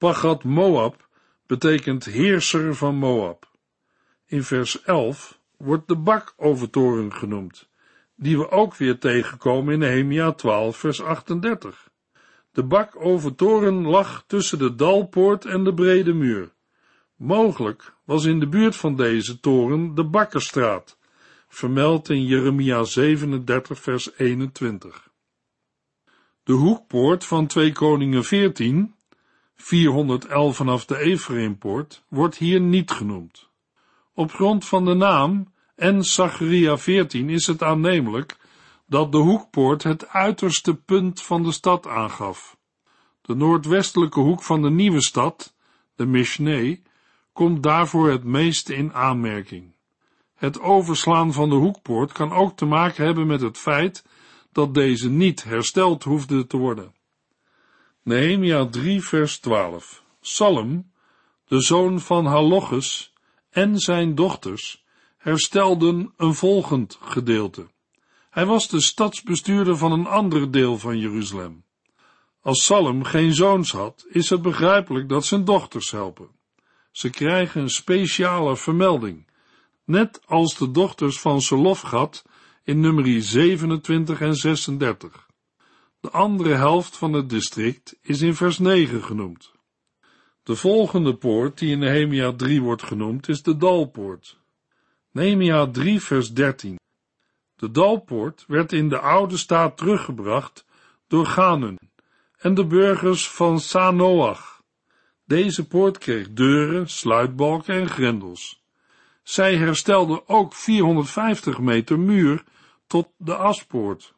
Pagat 0.00 0.44
Moab 0.44 1.08
betekent 1.46 2.04
heerser 2.04 2.74
van 2.74 2.94
Moab. 2.94 3.50
In 4.26 4.42
vers 4.42 4.82
11 4.82 5.40
wordt 5.56 5.88
de 5.88 5.96
bakovertoren 5.96 7.12
genoemd, 7.12 7.68
die 8.16 8.38
we 8.38 8.50
ook 8.50 8.76
weer 8.76 8.98
tegenkomen 8.98 9.72
in 9.72 9.78
Nehemia 9.78 10.32
12 10.32 10.76
vers 10.76 11.02
38. 11.02 11.90
De 12.52 12.62
bakovertoren 12.62 13.86
lag 13.86 14.24
tussen 14.26 14.58
de 14.58 14.74
dalpoort 14.74 15.44
en 15.44 15.64
de 15.64 15.74
brede 15.74 16.12
muur. 16.12 16.52
Mogelijk 17.16 17.94
was 18.04 18.24
in 18.24 18.40
de 18.40 18.48
buurt 18.48 18.76
van 18.76 18.96
deze 18.96 19.40
toren 19.40 19.94
de 19.94 20.04
Bakkerstraat, 20.04 20.98
vermeld 21.48 22.08
in 22.08 22.24
Jeremia 22.24 22.84
37 22.84 23.80
vers 23.80 24.18
21. 24.18 25.08
De 26.42 26.52
hoekpoort 26.52 27.24
van 27.24 27.46
2 27.46 27.72
Koningen 27.72 28.24
14, 28.24 28.94
411 29.60 30.56
vanaf 30.56 30.84
de 30.84 30.98
Ephraimpoort, 30.98 32.04
wordt 32.08 32.36
hier 32.36 32.60
niet 32.60 32.90
genoemd. 32.90 33.48
Op 34.14 34.32
grond 34.32 34.64
van 34.64 34.84
de 34.84 34.94
naam 34.94 35.52
en 35.76 36.04
Zacharia 36.04 36.78
14 36.78 37.28
is 37.28 37.46
het 37.46 37.62
aannemelijk 37.62 38.36
dat 38.86 39.12
de 39.12 39.18
hoekpoort 39.18 39.82
het 39.82 40.08
uiterste 40.08 40.74
punt 40.74 41.22
van 41.22 41.42
de 41.42 41.52
stad 41.52 41.86
aangaf. 41.86 42.56
De 43.22 43.34
noordwestelijke 43.34 44.20
hoek 44.20 44.42
van 44.42 44.62
de 44.62 44.70
nieuwe 44.70 45.02
stad, 45.02 45.54
de 45.94 46.06
Mishneh, 46.06 46.78
komt 47.32 47.62
daarvoor 47.62 48.10
het 48.10 48.24
meeste 48.24 48.74
in 48.74 48.92
aanmerking. 48.92 49.74
Het 50.34 50.60
overslaan 50.60 51.32
van 51.32 51.48
de 51.48 51.54
hoekpoort 51.54 52.12
kan 52.12 52.32
ook 52.32 52.56
te 52.56 52.64
maken 52.64 53.04
hebben 53.04 53.26
met 53.26 53.40
het 53.40 53.58
feit 53.58 54.04
dat 54.52 54.74
deze 54.74 55.10
niet 55.10 55.44
hersteld 55.44 56.04
hoefde 56.04 56.46
te 56.46 56.56
worden. 56.56 56.94
Nehemia 58.02 58.66
3 58.66 59.02
vers 59.02 59.38
12 59.38 60.04
Salem, 60.20 60.92
de 61.44 61.60
zoon 61.60 62.00
van 62.00 62.26
Haloches 62.26 63.12
en 63.50 63.78
zijn 63.78 64.14
dochters 64.14 64.84
herstelden 65.16 66.12
een 66.16 66.34
volgend 66.34 66.98
gedeelte. 67.00 67.66
Hij 68.30 68.46
was 68.46 68.68
de 68.68 68.80
stadsbestuurder 68.80 69.76
van 69.76 69.92
een 69.92 70.06
ander 70.06 70.50
deel 70.50 70.78
van 70.78 70.98
Jeruzalem. 70.98 71.64
Als 72.40 72.64
Salem 72.64 73.04
geen 73.04 73.34
zoons 73.34 73.72
had, 73.72 74.06
is 74.08 74.30
het 74.30 74.42
begrijpelijk 74.42 75.08
dat 75.08 75.24
zijn 75.24 75.44
dochters 75.44 75.90
helpen. 75.90 76.28
Ze 76.90 77.10
krijgen 77.10 77.60
een 77.60 77.70
speciale 77.70 78.56
vermelding, 78.56 79.26
net 79.84 80.20
als 80.26 80.58
de 80.58 80.70
dochters 80.70 81.20
van 81.20 81.40
Selofgat 81.40 82.24
in 82.64 82.80
nummer 82.80 83.22
27 83.22 84.20
en 84.20 84.34
36. 84.34 85.28
De 86.00 86.10
andere 86.10 86.54
helft 86.54 86.96
van 86.96 87.12
het 87.12 87.28
district 87.28 87.98
is 88.02 88.20
in 88.20 88.34
vers 88.34 88.58
9 88.58 89.02
genoemd. 89.02 89.52
De 90.42 90.56
volgende 90.56 91.16
poort 91.16 91.58
die 91.58 91.70
in 91.70 91.78
Nehemia 91.78 92.32
3 92.32 92.62
wordt 92.62 92.82
genoemd 92.82 93.28
is 93.28 93.42
de 93.42 93.56
Dalpoort. 93.56 94.38
Nehemia 95.10 95.66
3 95.66 96.00
vers 96.00 96.32
13. 96.32 96.78
De 97.56 97.70
Dalpoort 97.70 98.44
werd 98.46 98.72
in 98.72 98.88
de 98.88 98.98
oude 98.98 99.36
staat 99.36 99.76
teruggebracht 99.76 100.64
door 101.06 101.26
Ganun 101.26 101.78
en 102.36 102.54
de 102.54 102.66
burgers 102.66 103.28
van 103.28 103.60
Sanoach. 103.60 104.62
Deze 105.24 105.66
poort 105.66 105.98
kreeg 105.98 106.32
deuren, 106.32 106.88
sluitbalken 106.88 107.74
en 107.74 107.88
grendels. 107.88 108.64
Zij 109.22 109.56
herstelde 109.56 110.28
ook 110.28 110.54
450 110.54 111.58
meter 111.58 111.98
muur 111.98 112.44
tot 112.86 113.08
de 113.16 113.36
aspoort. 113.36 114.14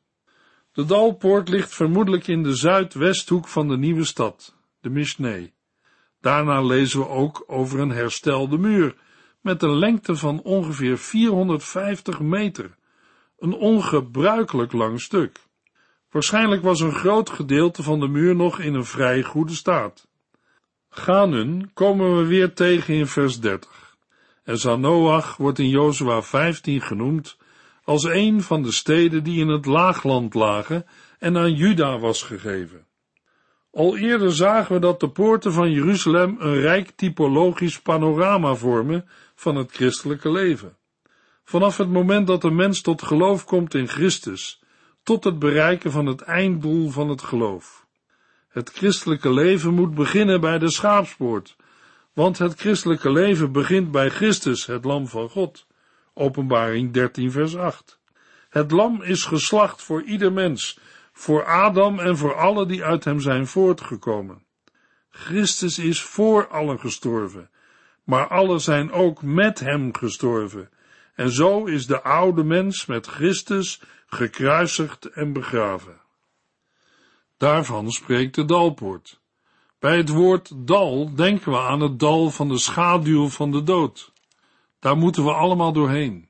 De 0.72 0.84
Dalpoort 0.84 1.48
ligt 1.48 1.74
vermoedelijk 1.74 2.26
in 2.26 2.42
de 2.42 2.54
zuidwesthoek 2.54 3.48
van 3.48 3.68
de 3.68 3.76
nieuwe 3.76 4.04
stad, 4.04 4.56
de 4.80 4.90
Mishneh. 4.90 5.50
Daarna 6.20 6.62
lezen 6.62 7.00
we 7.00 7.08
ook 7.08 7.44
over 7.46 7.80
een 7.80 7.90
herstelde 7.90 8.58
muur 8.58 8.94
met 9.40 9.62
een 9.62 9.78
lengte 9.78 10.16
van 10.16 10.42
ongeveer 10.42 10.98
450 10.98 12.20
meter, 12.20 12.74
een 13.38 13.52
ongebruikelijk 13.52 14.72
lang 14.72 15.00
stuk. 15.00 15.38
Waarschijnlijk 16.10 16.62
was 16.62 16.80
een 16.80 16.94
groot 16.94 17.30
gedeelte 17.30 17.82
van 17.82 18.00
de 18.00 18.08
muur 18.08 18.36
nog 18.36 18.58
in 18.58 18.74
een 18.74 18.84
vrij 18.84 19.22
goede 19.22 19.54
staat. 19.54 20.08
Ganun 20.88 21.70
komen 21.74 22.16
we 22.16 22.26
weer 22.26 22.54
tegen 22.54 22.94
in 22.94 23.06
vers 23.06 23.40
30. 23.40 23.96
En 24.44 24.58
Zanoach 24.58 25.36
wordt 25.36 25.58
in 25.58 25.68
Jozua 25.68 26.22
15 26.22 26.80
genoemd 26.80 27.36
als 27.84 28.04
een 28.04 28.42
van 28.42 28.62
de 28.62 28.72
steden 28.72 29.24
die 29.24 29.40
in 29.40 29.48
het 29.48 29.66
laagland 29.66 30.34
lagen 30.34 30.86
en 31.18 31.36
aan 31.36 31.54
Juda 31.54 31.98
was 31.98 32.22
gegeven. 32.22 32.86
Al 33.70 33.96
eerder 33.96 34.32
zagen 34.32 34.74
we 34.74 34.80
dat 34.80 35.00
de 35.00 35.08
poorten 35.10 35.52
van 35.52 35.70
Jeruzalem 35.70 36.36
een 36.38 36.60
rijk 36.60 36.90
typologisch 36.90 37.80
panorama 37.80 38.54
vormen 38.54 39.08
van 39.34 39.56
het 39.56 39.72
christelijke 39.72 40.30
leven. 40.30 40.76
Vanaf 41.44 41.76
het 41.76 41.88
moment 41.88 42.26
dat 42.26 42.40
de 42.40 42.50
mens 42.50 42.80
tot 42.80 43.02
geloof 43.02 43.44
komt 43.44 43.74
in 43.74 43.88
Christus, 43.88 44.62
tot 45.02 45.24
het 45.24 45.38
bereiken 45.38 45.90
van 45.90 46.06
het 46.06 46.20
einddoel 46.20 46.90
van 46.90 47.08
het 47.08 47.22
geloof. 47.22 47.86
Het 48.48 48.70
christelijke 48.70 49.32
leven 49.32 49.74
moet 49.74 49.94
beginnen 49.94 50.40
bij 50.40 50.58
de 50.58 50.70
schaapspoort, 50.70 51.56
want 52.12 52.38
het 52.38 52.60
christelijke 52.60 53.12
leven 53.12 53.52
begint 53.52 53.90
bij 53.90 54.10
Christus, 54.10 54.66
het 54.66 54.84
lam 54.84 55.06
van 55.06 55.28
God. 55.28 55.66
Openbaring 56.14 56.92
13 56.92 57.30
vers 57.30 57.56
8. 57.56 58.00
Het 58.48 58.70
lam 58.70 59.02
is 59.02 59.24
geslacht 59.24 59.82
voor 59.82 60.02
ieder 60.02 60.32
mens, 60.32 60.78
voor 61.12 61.44
Adam 61.44 61.98
en 61.98 62.16
voor 62.16 62.34
alle 62.34 62.66
die 62.66 62.84
uit 62.84 63.04
hem 63.04 63.20
zijn 63.20 63.46
voortgekomen. 63.46 64.44
Christus 65.10 65.78
is 65.78 66.02
voor 66.02 66.48
allen 66.48 66.80
gestorven, 66.80 67.50
maar 68.04 68.28
allen 68.28 68.60
zijn 68.60 68.92
ook 68.92 69.22
met 69.22 69.60
hem 69.60 69.96
gestorven. 69.96 70.70
En 71.14 71.30
zo 71.30 71.64
is 71.64 71.86
de 71.86 72.02
oude 72.02 72.44
mens 72.44 72.86
met 72.86 73.06
Christus 73.06 73.80
gekruisigd 74.06 75.06
en 75.06 75.32
begraven. 75.32 76.00
Daarvan 77.36 77.90
spreekt 77.90 78.34
de 78.34 78.44
dalpoort. 78.44 79.20
Bij 79.78 79.96
het 79.96 80.08
woord 80.08 80.52
dal 80.66 81.14
denken 81.14 81.52
we 81.52 81.58
aan 81.58 81.80
het 81.80 81.98
dal 81.98 82.30
van 82.30 82.48
de 82.48 82.58
schaduw 82.58 83.28
van 83.28 83.50
de 83.50 83.62
dood. 83.62 84.11
Daar 84.82 84.96
moeten 84.96 85.24
we 85.24 85.32
allemaal 85.32 85.72
doorheen. 85.72 86.28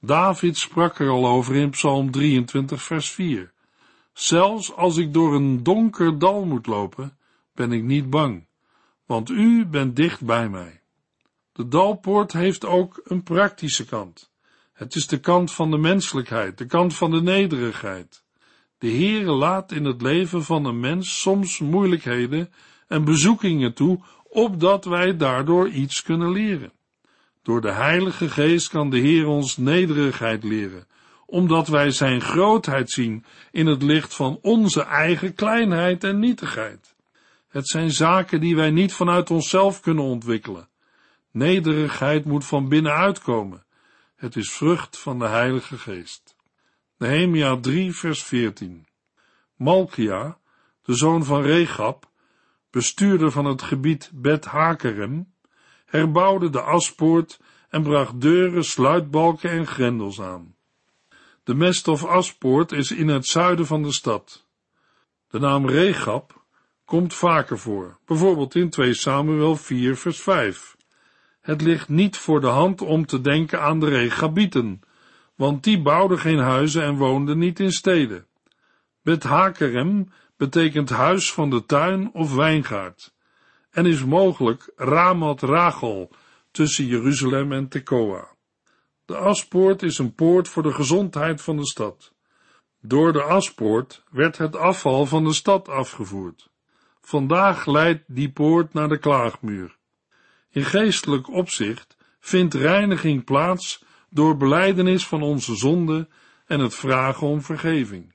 David 0.00 0.56
sprak 0.56 0.98
er 0.98 1.08
al 1.08 1.26
over 1.26 1.54
in 1.54 1.70
Psalm 1.70 2.10
23, 2.10 2.82
vers 2.82 3.10
4. 3.10 3.52
Zelfs 4.12 4.74
als 4.74 4.96
ik 4.96 5.12
door 5.12 5.34
een 5.34 5.62
donker 5.62 6.18
dal 6.18 6.44
moet 6.44 6.66
lopen, 6.66 7.18
ben 7.54 7.72
ik 7.72 7.82
niet 7.82 8.10
bang, 8.10 8.46
want 9.06 9.30
u 9.30 9.66
bent 9.66 9.96
dicht 9.96 10.24
bij 10.24 10.48
mij. 10.48 10.80
De 11.52 11.68
dalpoort 11.68 12.32
heeft 12.32 12.64
ook 12.64 13.00
een 13.04 13.22
praktische 13.22 13.84
kant. 13.84 14.32
Het 14.72 14.94
is 14.94 15.06
de 15.06 15.20
kant 15.20 15.52
van 15.52 15.70
de 15.70 15.78
menselijkheid, 15.78 16.58
de 16.58 16.66
kant 16.66 16.94
van 16.94 17.10
de 17.10 17.22
nederigheid. 17.22 18.24
De 18.78 18.90
Heere 18.90 19.32
laat 19.32 19.72
in 19.72 19.84
het 19.84 20.02
leven 20.02 20.44
van 20.44 20.64
een 20.64 20.80
mens 20.80 21.20
soms 21.20 21.58
moeilijkheden 21.58 22.52
en 22.88 23.04
bezoekingen 23.04 23.74
toe, 23.74 24.00
opdat 24.28 24.84
wij 24.84 25.16
daardoor 25.16 25.68
iets 25.68 26.02
kunnen 26.02 26.32
leren. 26.32 26.72
Door 27.42 27.60
de 27.60 27.72
Heilige 27.72 28.28
Geest 28.28 28.68
kan 28.68 28.90
de 28.90 28.98
Heer 28.98 29.26
ons 29.26 29.56
nederigheid 29.56 30.44
leren, 30.44 30.86
omdat 31.26 31.68
wij 31.68 31.90
Zijn 31.90 32.20
grootheid 32.20 32.90
zien 32.90 33.24
in 33.50 33.66
het 33.66 33.82
licht 33.82 34.14
van 34.14 34.38
onze 34.42 34.82
eigen 34.82 35.34
kleinheid 35.34 36.04
en 36.04 36.18
nietigheid. 36.18 36.94
Het 37.48 37.68
zijn 37.68 37.90
zaken 37.90 38.40
die 38.40 38.56
wij 38.56 38.70
niet 38.70 38.92
vanuit 38.92 39.30
onszelf 39.30 39.80
kunnen 39.80 40.04
ontwikkelen. 40.04 40.68
Nederigheid 41.30 42.24
moet 42.24 42.46
van 42.46 42.68
binnenuit 42.68 43.20
komen. 43.20 43.64
Het 44.16 44.36
is 44.36 44.52
vrucht 44.52 44.98
van 44.98 45.18
de 45.18 45.26
Heilige 45.26 45.78
Geest. 45.78 46.36
Nehemia 46.98 47.56
3 47.60 47.94
vers 47.94 48.22
14 48.22 48.86
Malkia, 49.56 50.38
de 50.82 50.94
zoon 50.94 51.24
van 51.24 51.42
Regab, 51.42 52.10
bestuurder 52.70 53.30
van 53.30 53.44
het 53.44 53.62
gebied 53.62 54.10
Bet 54.14 54.44
Hakerem, 54.44 55.32
herbouwde 55.90 56.50
de 56.50 56.60
aspoort 56.60 57.40
en 57.68 57.82
bracht 57.82 58.20
deuren, 58.20 58.64
sluitbalken 58.64 59.50
en 59.50 59.66
grendels 59.66 60.20
aan. 60.20 60.54
De 61.44 61.54
mest 61.54 61.88
of 61.88 62.04
aspoort 62.04 62.72
is 62.72 62.90
in 62.90 63.08
het 63.08 63.26
zuiden 63.26 63.66
van 63.66 63.82
de 63.82 63.92
stad. 63.92 64.46
De 65.28 65.38
naam 65.38 65.68
Regab 65.68 66.44
komt 66.84 67.14
vaker 67.14 67.58
voor, 67.58 67.98
bijvoorbeeld 68.06 68.54
in 68.54 68.70
2 68.70 68.94
Samuel 68.94 69.56
4 69.56 69.96
vers 69.96 70.20
5. 70.20 70.76
Het 71.40 71.62
ligt 71.62 71.88
niet 71.88 72.16
voor 72.16 72.40
de 72.40 72.46
hand 72.46 72.80
om 72.80 73.06
te 73.06 73.20
denken 73.20 73.62
aan 73.62 73.80
de 73.80 73.88
Regabieten, 73.88 74.80
want 75.34 75.64
die 75.64 75.82
bouwden 75.82 76.18
geen 76.18 76.38
huizen 76.38 76.82
en 76.82 76.96
woonden 76.96 77.38
niet 77.38 77.60
in 77.60 77.72
steden. 77.72 78.26
Bet 79.02 79.22
Hakerem 79.22 80.12
betekent 80.36 80.90
huis 80.90 81.32
van 81.32 81.50
de 81.50 81.66
tuin 81.66 82.10
of 82.12 82.34
wijngaard 82.34 83.12
en 83.70 83.86
is 83.86 84.04
mogelijk 84.04 84.72
Ramat 84.76 85.42
Rachel 85.42 86.10
tussen 86.50 86.86
Jeruzalem 86.86 87.52
en 87.52 87.68
Tekoa. 87.68 88.28
De 89.04 89.16
aspoort 89.16 89.82
is 89.82 89.98
een 89.98 90.14
poort 90.14 90.48
voor 90.48 90.62
de 90.62 90.72
gezondheid 90.72 91.42
van 91.42 91.56
de 91.56 91.66
stad. 91.66 92.12
Door 92.80 93.12
de 93.12 93.22
aspoort 93.22 94.04
werd 94.10 94.38
het 94.38 94.56
afval 94.56 95.06
van 95.06 95.24
de 95.24 95.32
stad 95.32 95.68
afgevoerd. 95.68 96.50
Vandaag 97.00 97.66
leidt 97.66 98.04
die 98.06 98.30
poort 98.30 98.72
naar 98.72 98.88
de 98.88 98.98
klaagmuur. 98.98 99.76
In 100.50 100.64
geestelijk 100.64 101.28
opzicht 101.28 101.96
vindt 102.20 102.54
reiniging 102.54 103.24
plaats 103.24 103.84
door 104.10 104.36
beleidenis 104.36 105.06
van 105.06 105.22
onze 105.22 105.56
zonde 105.56 106.08
en 106.46 106.60
het 106.60 106.74
vragen 106.74 107.26
om 107.26 107.42
vergeving. 107.42 108.14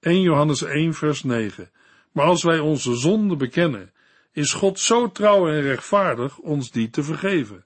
1 0.00 0.20
Johannes 0.20 0.62
1 0.62 0.94
vers 0.94 1.22
9. 1.22 1.70
Maar 2.12 2.24
als 2.24 2.42
wij 2.42 2.58
onze 2.58 2.96
zonde 2.96 3.36
bekennen, 3.36 3.92
is 4.36 4.52
God 4.52 4.80
zo 4.80 5.12
trouw 5.12 5.48
en 5.48 5.60
rechtvaardig 5.60 6.38
ons 6.38 6.70
die 6.70 6.90
te 6.90 7.02
vergeven. 7.02 7.64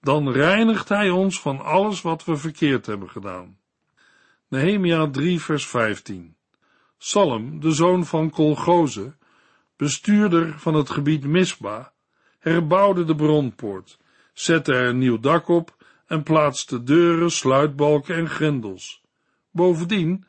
Dan 0.00 0.30
reinigt 0.30 0.88
Hij 0.88 1.10
ons 1.10 1.40
van 1.40 1.60
alles 1.60 2.02
wat 2.02 2.24
we 2.24 2.36
verkeerd 2.36 2.86
hebben 2.86 3.10
gedaan. 3.10 3.58
Nehemia 4.48 5.10
3 5.10 5.40
vers 5.40 5.66
15. 5.66 6.36
Salm, 6.98 7.60
de 7.60 7.70
zoon 7.70 8.06
van 8.06 8.30
Kolgoze, 8.30 9.16
bestuurder 9.76 10.58
van 10.58 10.74
het 10.74 10.90
gebied 10.90 11.24
Misba, 11.24 11.92
herbouwde 12.38 13.04
de 13.04 13.14
bronpoort, 13.14 13.98
zette 14.32 14.72
er 14.72 14.88
een 14.88 14.98
nieuw 14.98 15.18
dak 15.18 15.48
op 15.48 15.76
en 16.06 16.22
plaatste 16.22 16.82
deuren, 16.82 17.30
sluitbalken 17.30 18.16
en 18.16 18.28
grendels. 18.28 19.02
Bovendien 19.50 20.24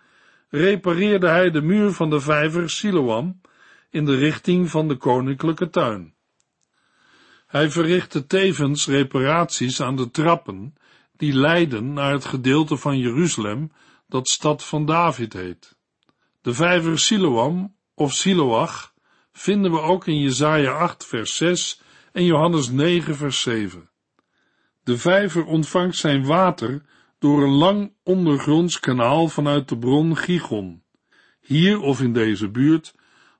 repareerde 0.50 1.28
hij 1.28 1.52
de 1.52 1.62
muur 1.62 1.92
van 1.92 2.10
de 2.10 2.20
vijver 2.20 2.70
Siloam 2.70 3.42
in 3.90 4.06
de 4.06 4.16
richting 4.16 4.70
van 4.70 4.88
de 4.88 4.96
koninklijke 4.96 5.70
tuin. 5.70 6.16
Hij 7.48 7.70
verrichtte 7.70 8.28
tevens 8.28 8.88
reparaties 8.88 9.82
aan 9.82 9.96
de 9.96 10.12
trappen 10.12 10.76
die 11.18 11.34
leiden 11.34 11.94
naar 11.94 12.12
het 12.12 12.26
gedeelte 12.26 12.78
van 12.78 12.98
Jeruzalem 12.98 13.72
dat 14.08 14.30
stad 14.30 14.64
van 14.64 14.86
David 14.86 15.34
heet. 15.34 15.76
De 16.42 16.54
vijver 16.54 17.00
Siloam 17.00 17.76
of 17.94 18.14
Siloach 18.14 18.94
vinden 19.32 19.72
we 19.72 19.80
ook 19.80 20.08
in 20.08 20.20
Jesaja 20.20 20.72
8 20.72 21.06
vers 21.06 21.36
6 21.36 21.82
en 22.12 22.26
Johannes 22.26 22.70
9 22.70 23.16
vers 23.16 23.42
7. 23.42 23.90
De 24.84 24.98
vijver 24.98 25.46
ontvangt 25.46 25.98
zijn 25.98 26.26
water 26.26 26.82
door 27.20 27.44
een 27.44 27.56
lang 27.56 27.94
ondergronds 28.04 28.80
kanaal 28.80 29.28
vanuit 29.28 29.70
de 29.70 29.78
bron 29.78 30.18
Gigon. 30.18 30.84
Hier 31.40 31.80
of 31.80 32.02
in 32.02 32.14
deze 32.14 32.50
buurt 32.50 32.96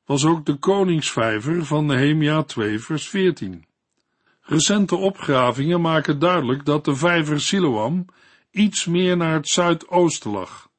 was 0.08 0.26
ook 0.26 0.46
de 0.46 0.56
koningsvijver 0.56 1.66
van 1.66 1.86
Nehemia 1.86 2.44
2 2.44 2.80
vers 2.80 3.10
14. 3.10 3.66
Recente 4.42 4.96
opgravingen 4.96 5.82
maken 5.82 6.20
duidelijk 6.20 6.66
dat 6.66 6.86
de 6.86 6.96
vijver 6.96 7.42
Siloam 7.42 8.06
iets 8.52 8.86
meer 8.86 9.18
naar 9.18 9.34
het 9.34 9.48
zuidoosten 9.48 10.32
lag. 10.32 10.70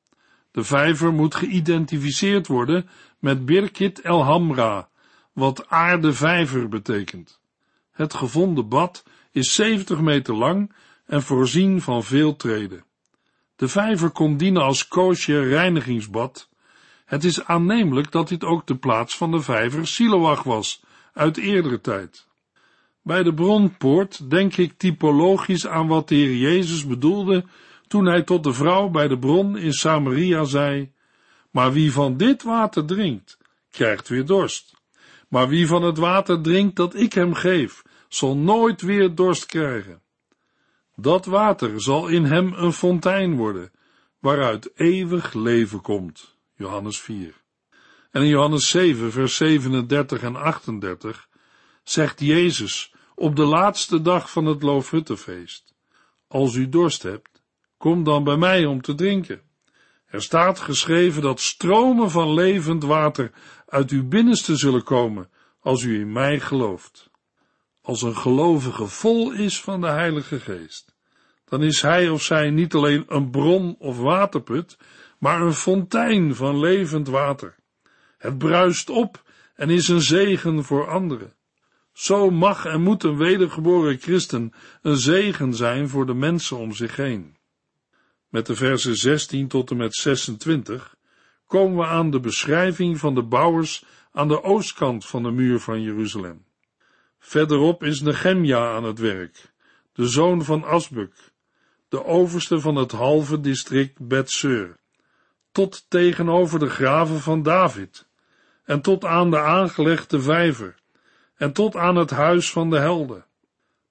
De 0.50 0.64
vijver 0.64 1.12
moet 1.12 1.34
geïdentificeerd 1.34 2.46
worden 2.46 2.88
met 3.18 3.44
Birkit 3.44 4.00
el 4.00 4.24
Hamra, 4.24 4.88
wat 5.32 5.68
aarde 5.68 6.12
vijver 6.12 6.68
betekent. 6.68 7.40
Het 7.90 8.14
gevonden 8.14 8.68
bad 8.68 9.04
is 9.32 9.54
70 9.54 10.00
meter 10.00 10.34
lang 10.34 10.72
en 11.06 11.22
voorzien 11.22 11.80
van 11.80 12.04
veel 12.04 12.36
treden. 12.36 12.84
De 13.56 13.68
vijver 13.68 14.10
kon 14.10 14.36
dienen 14.36 14.62
als 14.62 14.88
koosje 14.88 15.40
reinigingsbad. 15.40 16.47
Het 17.08 17.24
is 17.24 17.44
aannemelijk 17.44 18.12
dat 18.12 18.28
dit 18.28 18.44
ook 18.44 18.66
de 18.66 18.76
plaats 18.76 19.16
van 19.16 19.30
de 19.30 19.40
vijver 19.40 19.86
Siloach 19.86 20.42
was, 20.42 20.82
uit 21.12 21.36
eerdere 21.36 21.80
tijd. 21.80 22.26
Bij 23.02 23.22
de 23.22 23.34
bronpoort 23.34 24.30
denk 24.30 24.56
ik 24.56 24.72
typologisch 24.78 25.66
aan 25.66 25.86
wat 25.86 26.08
de 26.08 26.14
Heer 26.14 26.36
Jezus 26.36 26.86
bedoelde 26.86 27.44
toen 27.86 28.06
hij 28.06 28.22
tot 28.22 28.44
de 28.44 28.52
vrouw 28.52 28.88
bij 28.88 29.08
de 29.08 29.18
bron 29.18 29.56
in 29.56 29.72
Samaria 29.72 30.44
zei, 30.44 30.92
Maar 31.50 31.72
wie 31.72 31.92
van 31.92 32.16
dit 32.16 32.42
water 32.42 32.84
drinkt, 32.84 33.38
krijgt 33.70 34.08
weer 34.08 34.26
dorst. 34.26 34.74
Maar 35.28 35.48
wie 35.48 35.66
van 35.66 35.82
het 35.82 35.98
water 35.98 36.42
drinkt 36.42 36.76
dat 36.76 36.94
ik 36.94 37.12
hem 37.12 37.34
geef, 37.34 37.82
zal 38.08 38.36
nooit 38.36 38.80
weer 38.80 39.14
dorst 39.14 39.46
krijgen. 39.46 40.02
Dat 40.96 41.26
water 41.26 41.82
zal 41.82 42.08
in 42.08 42.24
hem 42.24 42.52
een 42.52 42.72
fontein 42.72 43.36
worden, 43.36 43.70
waaruit 44.18 44.70
eeuwig 44.74 45.34
leven 45.34 45.80
komt. 45.80 46.37
Johannes 46.58 47.00
4. 47.00 47.34
En 48.10 48.22
in 48.22 48.28
Johannes 48.28 48.68
7, 48.68 49.12
vers 49.12 49.36
37 49.36 50.22
en 50.22 50.36
38 50.36 51.28
zegt 51.82 52.20
Jezus 52.20 52.94
op 53.14 53.36
de 53.36 53.44
laatste 53.44 54.02
dag 54.02 54.30
van 54.30 54.46
het 54.46 54.62
Loofhuttenfeest: 54.62 55.74
Als 56.28 56.54
u 56.54 56.68
dorst 56.68 57.02
hebt, 57.02 57.42
kom 57.76 58.04
dan 58.04 58.24
bij 58.24 58.36
mij 58.36 58.64
om 58.64 58.82
te 58.82 58.94
drinken. 58.94 59.40
Er 60.06 60.22
staat 60.22 60.60
geschreven 60.60 61.22
dat 61.22 61.40
stromen 61.40 62.10
van 62.10 62.34
levend 62.34 62.82
water 62.82 63.30
uit 63.66 63.90
uw 63.90 64.08
binnenste 64.08 64.56
zullen 64.56 64.84
komen, 64.84 65.30
als 65.60 65.82
u 65.82 66.00
in 66.00 66.12
mij 66.12 66.40
gelooft. 66.40 67.10
Als 67.82 68.02
een 68.02 68.16
gelovige 68.16 68.86
vol 68.86 69.32
is 69.32 69.60
van 69.60 69.80
de 69.80 69.88
Heilige 69.88 70.40
Geest, 70.40 70.96
dan 71.44 71.62
is 71.62 71.82
hij 71.82 72.08
of 72.08 72.22
zij 72.22 72.50
niet 72.50 72.74
alleen 72.74 73.04
een 73.08 73.30
bron 73.30 73.76
of 73.78 73.98
waterput, 73.98 74.76
maar 75.18 75.40
een 75.40 75.54
fontein 75.54 76.34
van 76.34 76.58
levend 76.58 77.08
water. 77.08 77.56
Het 78.18 78.38
bruist 78.38 78.90
op 78.90 79.22
en 79.54 79.70
is 79.70 79.88
een 79.88 80.02
zegen 80.02 80.64
voor 80.64 80.88
anderen. 80.88 81.34
Zo 81.92 82.30
mag 82.30 82.64
en 82.64 82.82
moet 82.82 83.02
een 83.02 83.16
wedergeboren 83.16 83.98
christen 83.98 84.52
een 84.82 84.96
zegen 84.96 85.54
zijn 85.54 85.88
voor 85.88 86.06
de 86.06 86.14
mensen 86.14 86.56
om 86.56 86.72
zich 86.72 86.96
heen. 86.96 87.36
Met 88.28 88.46
de 88.46 88.54
versen 88.54 88.96
16 88.96 89.48
tot 89.48 89.70
en 89.70 89.76
met 89.76 89.94
26 89.94 90.96
komen 91.46 91.76
we 91.76 91.84
aan 91.84 92.10
de 92.10 92.20
beschrijving 92.20 92.98
van 92.98 93.14
de 93.14 93.22
bouwers 93.22 93.84
aan 94.12 94.28
de 94.28 94.42
oostkant 94.42 95.06
van 95.06 95.22
de 95.22 95.30
muur 95.30 95.60
van 95.60 95.82
Jeruzalem. 95.82 96.44
Verderop 97.18 97.82
is 97.82 98.00
Nehemja 98.00 98.74
aan 98.74 98.84
het 98.84 98.98
werk, 98.98 99.52
de 99.92 100.08
zoon 100.08 100.44
van 100.44 100.64
Asbuk, 100.64 101.32
de 101.88 102.04
overste 102.04 102.60
van 102.60 102.76
het 102.76 102.92
halve 102.92 103.40
district 103.40 104.06
Betseur, 104.08 104.78
tot 105.52 105.84
tegenover 105.88 106.58
de 106.58 106.70
graven 106.70 107.20
van 107.20 107.42
David, 107.42 108.08
en 108.64 108.80
tot 108.80 109.04
aan 109.04 109.30
de 109.30 109.40
aangelegde 109.40 110.20
vijver, 110.20 110.74
en 111.36 111.52
tot 111.52 111.76
aan 111.76 111.96
het 111.96 112.10
huis 112.10 112.50
van 112.50 112.70
de 112.70 112.78
helden. 112.78 113.24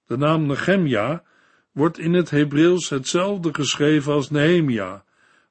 De 0.06 0.18
naam 0.18 0.46
Nehemja 0.46 1.24
wordt 1.72 1.98
in 1.98 2.14
het 2.14 2.30
Hebreeuws 2.30 2.90
hetzelfde 2.90 3.54
geschreven 3.54 4.14
als 4.14 4.30
Nehemia, 4.30 5.04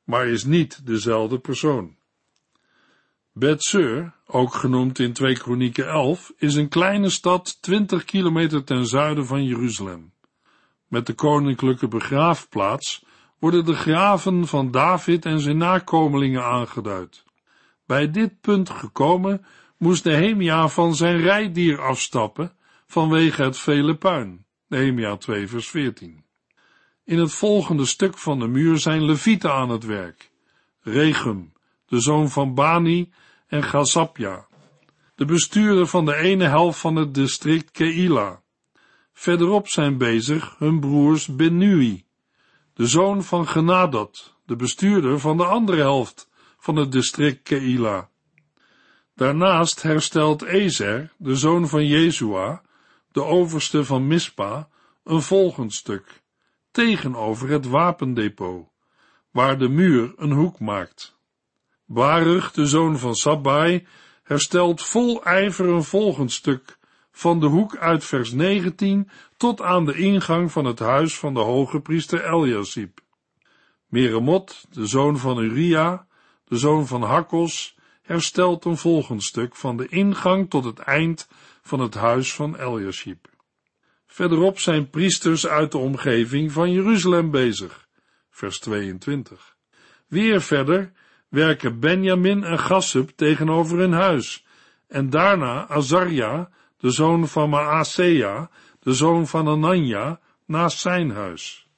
maar 0.05 0.27
is 0.27 0.45
niet 0.45 0.87
dezelfde 0.87 1.39
persoon. 1.39 1.97
Betseur, 3.33 4.13
ook 4.27 4.55
genoemd 4.55 4.99
in 4.99 5.13
2 5.13 5.35
Kronieken 5.35 5.89
11, 5.89 6.33
is 6.37 6.55
een 6.55 6.69
kleine 6.69 7.11
stad 7.11 7.63
20 7.63 8.05
kilometer 8.05 8.65
ten 8.65 8.87
zuiden 8.87 9.27
van 9.27 9.45
Jeruzalem. 9.45 10.13
Met 10.89 11.07
de 11.07 11.15
koninklijke 11.15 11.89
begraafplaats 11.89 13.05
worden 13.39 13.65
de 13.65 13.75
graven 13.75 14.47
van 14.47 14.71
David 14.71 15.25
en 15.25 15.41
zijn 15.41 15.57
nakomelingen 15.57 16.45
aangeduid. 16.45 17.25
Bij 17.87 18.11
dit 18.11 18.41
punt 18.41 18.71
gekomen 18.71 19.45
moest 19.77 20.05
Nehemia 20.05 20.69
van 20.69 20.95
zijn 20.95 21.17
rijdier 21.17 21.81
afstappen 21.81 22.53
vanwege 22.87 23.43
het 23.43 23.59
vele 23.59 23.97
puin. 23.97 24.45
Nehemia 24.69 25.17
2 25.17 25.49
vers 25.49 25.69
14. 25.69 26.25
In 27.05 27.19
het 27.19 27.33
volgende 27.33 27.87
stuk 27.87 28.19
van 28.19 28.39
de 28.39 28.47
muur 28.47 28.79
zijn 28.79 29.05
levieten 29.05 29.53
aan 29.53 29.71
het 29.71 29.85
werk. 29.85 30.31
Regum, 30.81 31.53
de 31.87 32.01
zoon 32.01 32.31
van 32.31 32.55
Bani 32.55 33.13
en 33.47 33.63
Gazapja, 33.63 34.47
de 35.15 35.25
bestuurder 35.25 35.87
van 35.87 36.05
de 36.05 36.17
ene 36.17 36.45
helft 36.45 36.79
van 36.79 36.97
het 36.97 37.15
district 37.15 37.71
Keila. 37.71 38.43
Verderop 39.13 39.69
zijn 39.69 39.99
bezig 39.99 40.55
hun 40.59 40.81
broers 40.81 41.27
Benui, 41.27 42.06
de 42.77 42.87
zoon 42.87 43.25
van 43.25 43.49
Genadot, 43.49 44.35
de 44.47 44.57
bestuurder 44.57 45.21
van 45.21 45.37
de 45.37 45.45
andere 45.45 45.81
helft 45.81 46.29
van 46.59 46.77
het 46.77 46.93
district 46.93 47.43
Keila. 47.43 48.09
Daarnaast 49.15 49.83
herstelt 49.83 50.43
Ezer, 50.43 51.13
de 51.17 51.37
zoon 51.37 51.69
van 51.69 51.87
Jezua, 51.87 52.63
de 53.13 53.25
overste 53.25 53.85
van 53.85 54.07
Mispa, 54.07 54.69
een 55.05 55.23
volgend 55.23 55.75
stuk, 55.75 56.23
tegenover 56.71 57.49
het 57.49 57.67
wapendepot, 57.67 58.69
waar 59.31 59.59
de 59.59 59.69
muur 59.69 60.13
een 60.17 60.33
hoek 60.33 60.61
maakt. 60.61 61.17
Baruch, 61.85 62.53
de 62.53 62.67
zoon 62.67 62.99
van 62.99 63.15
Sabbai, 63.15 63.87
herstelt 64.23 64.83
vol 64.83 65.25
ijver 65.25 65.69
een 65.69 65.85
volgend 65.85 66.33
stuk, 66.33 66.79
van 67.11 67.41
de 67.41 67.47
hoek 67.47 67.77
uit 67.77 68.05
vers 68.05 68.33
19 68.33 69.11
tot 69.37 69.63
aan 69.63 69.85
de 69.85 69.95
ingang 69.95 70.53
van 70.53 70.65
het 70.65 70.79
huis 70.79 71.19
van 71.19 71.35
de 71.35 71.41
hoge 71.41 71.81
priester 71.81 72.33
Eliasib. 72.33 72.99
Meremot, 73.87 74.67
de 74.71 74.87
zoon 74.87 75.19
van 75.19 75.39
Uria, 75.39 76.07
de 76.45 76.57
zoon 76.57 76.87
van 76.87 77.03
Hakkos, 77.03 77.77
herstelt 78.03 78.65
een 78.65 78.77
volgend 78.77 79.23
stuk 79.23 79.57
van 79.57 79.77
de 79.77 79.89
ingang 79.89 80.51
tot 80.51 80.65
het 80.65 80.79
eind 80.79 81.29
van 81.63 81.81
het 81.81 81.95
huis 81.95 82.35
van 82.35 82.57
Eliasib. 82.57 83.27
Verderop 84.07 84.59
zijn 84.59 84.91
priesters 84.91 85.47
uit 85.47 85.73
de 85.73 85.79
omgeving 85.79 86.53
van 86.53 86.73
Jeruzalem 86.73 87.31
bezig. 87.31 87.89
Vers 88.31 88.59
22. 88.59 89.57
Weer 90.07 90.43
verder 90.43 90.93
werken 91.29 91.81
Benjamin 91.81 92.45
en 92.45 92.59
Gassub 92.59 93.11
tegenover 93.17 93.79
hun 93.79 93.93
huis, 93.93 94.47
en 94.89 95.11
daarna 95.11 95.69
Azaria, 95.69 96.51
de 96.79 96.91
zoon 96.91 97.29
van 97.29 97.51
Maasea, 97.51 98.51
de 98.87 98.95
zoon 98.95 99.27
van 99.27 99.49
Anania, 99.49 100.21
naast 100.45 100.79
zijn 100.79 101.11
huis. 101.11 101.69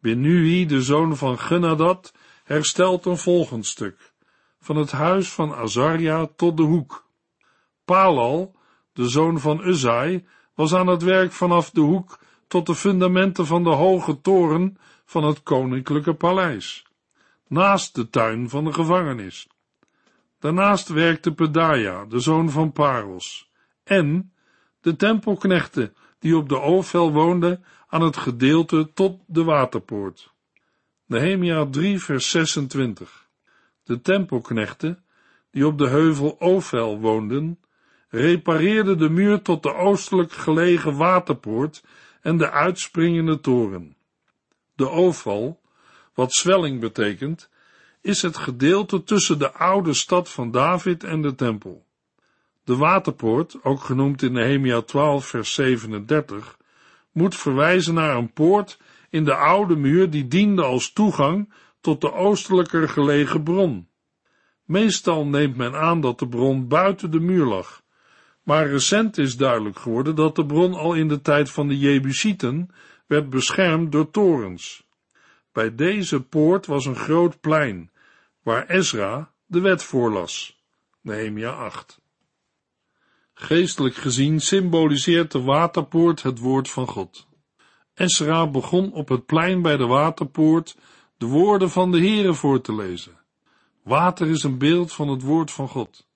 Benui, 0.00 0.66
de 0.66 0.82
zoon 0.82 1.16
van 1.16 1.38
Genadat, 1.38 2.12
herstelt 2.44 3.04
een 3.04 3.18
volgend 3.18 3.66
stuk, 3.66 4.12
van 4.60 4.76
het 4.76 4.90
huis 4.90 5.32
van 5.32 5.54
Azaria 5.54 6.28
tot 6.36 6.56
de 6.56 6.62
hoek. 6.62 7.08
Palal, 7.84 8.56
de 8.92 9.08
zoon 9.08 9.40
van 9.40 9.66
Uzai, 9.66 10.26
was 10.54 10.74
aan 10.74 10.86
het 10.86 11.02
werk 11.02 11.32
vanaf 11.32 11.70
de 11.70 11.80
hoek 11.80 12.18
tot 12.46 12.66
de 12.66 12.74
fundamenten 12.74 13.46
van 13.46 13.62
de 13.62 13.74
hoge 13.74 14.20
toren 14.20 14.78
van 15.04 15.24
het 15.24 15.42
koninklijke 15.42 16.14
paleis, 16.14 16.86
naast 17.46 17.94
de 17.94 18.10
tuin 18.10 18.48
van 18.48 18.64
de 18.64 18.72
gevangenis. 18.72 19.48
Daarnaast 20.38 20.88
werkte 20.88 21.34
Pedaja, 21.34 22.04
de 22.04 22.18
zoon 22.18 22.50
van 22.50 22.72
Paros, 22.72 23.50
en 23.84 24.32
de 24.80 24.96
tempelknechten 24.96 25.94
die 26.18 26.36
op 26.36 26.48
de 26.48 26.60
Ovel 26.60 27.12
woonden 27.12 27.64
aan 27.88 28.02
het 28.02 28.16
gedeelte 28.16 28.90
tot 28.94 29.20
de 29.26 29.44
waterpoort. 29.44 30.32
Nehemia 31.06 31.66
3 31.66 31.98
vers 31.98 32.30
26 32.30 33.28
De 33.84 34.00
tempelknechten 34.00 35.02
die 35.50 35.66
op 35.66 35.78
de 35.78 35.88
heuvel 35.88 36.40
Ovel 36.40 37.00
woonden, 37.00 37.58
repareerde 38.08 38.96
de 38.96 39.08
muur 39.08 39.42
tot 39.42 39.62
de 39.62 39.74
oostelijk 39.74 40.32
gelegen 40.32 40.96
waterpoort 40.96 41.84
en 42.20 42.36
de 42.36 42.50
uitspringende 42.50 43.40
toren. 43.40 43.96
De 44.74 44.90
oval, 44.90 45.60
wat 46.14 46.32
zwelling 46.32 46.80
betekent, 46.80 47.48
is 48.00 48.22
het 48.22 48.36
gedeelte 48.36 49.04
tussen 49.04 49.38
de 49.38 49.52
oude 49.52 49.94
stad 49.94 50.28
van 50.28 50.50
David 50.50 51.04
en 51.04 51.22
de 51.22 51.34
tempel. 51.34 51.86
De 52.68 52.76
waterpoort, 52.76 53.58
ook 53.62 53.80
genoemd 53.80 54.22
in 54.22 54.32
Nehemia 54.32 54.80
12 54.80 55.26
vers 55.26 55.54
37, 55.54 56.56
moet 57.12 57.36
verwijzen 57.36 57.94
naar 57.94 58.16
een 58.16 58.32
poort 58.32 58.80
in 59.10 59.24
de 59.24 59.34
oude 59.34 59.76
muur 59.76 60.10
die 60.10 60.28
diende 60.28 60.62
als 60.62 60.92
toegang 60.92 61.52
tot 61.80 62.00
de 62.00 62.12
oostelijker 62.12 62.88
gelegen 62.88 63.42
bron. 63.42 63.88
Meestal 64.64 65.26
neemt 65.26 65.56
men 65.56 65.74
aan 65.74 66.00
dat 66.00 66.18
de 66.18 66.28
bron 66.28 66.68
buiten 66.68 67.10
de 67.10 67.20
muur 67.20 67.44
lag, 67.44 67.82
maar 68.42 68.68
recent 68.68 69.18
is 69.18 69.36
duidelijk 69.36 69.78
geworden 69.78 70.14
dat 70.14 70.36
de 70.36 70.46
bron 70.46 70.74
al 70.74 70.94
in 70.94 71.08
de 71.08 71.20
tijd 71.20 71.50
van 71.50 71.68
de 71.68 71.78
Jebusieten 71.78 72.70
werd 73.06 73.30
beschermd 73.30 73.92
door 73.92 74.10
torens. 74.10 74.88
Bij 75.52 75.74
deze 75.74 76.22
poort 76.22 76.66
was 76.66 76.86
een 76.86 76.96
groot 76.96 77.40
plein, 77.40 77.90
waar 78.42 78.66
Ezra 78.66 79.32
de 79.46 79.60
wet 79.60 79.82
voorlas. 79.82 80.62
Nehemia 81.00 81.50
8. 81.50 82.06
Geestelijk 83.40 83.94
gezien 83.94 84.40
symboliseert 84.40 85.32
de 85.32 85.40
waterpoort 85.42 86.22
het 86.22 86.38
woord 86.38 86.70
van 86.70 86.86
God. 86.86 87.26
Ezra 87.94 88.46
begon 88.46 88.92
op 88.92 89.08
het 89.08 89.26
plein 89.26 89.62
bij 89.62 89.76
de 89.76 89.86
waterpoort 89.86 90.76
de 91.16 91.26
woorden 91.26 91.70
van 91.70 91.90
de 91.90 91.98
Heere 91.98 92.34
voor 92.34 92.60
te 92.60 92.74
lezen. 92.74 93.20
Water 93.82 94.28
is 94.28 94.42
een 94.42 94.58
beeld 94.58 94.92
van 94.92 95.08
het 95.08 95.22
woord 95.22 95.50
van 95.50 95.68
God. 95.68 96.06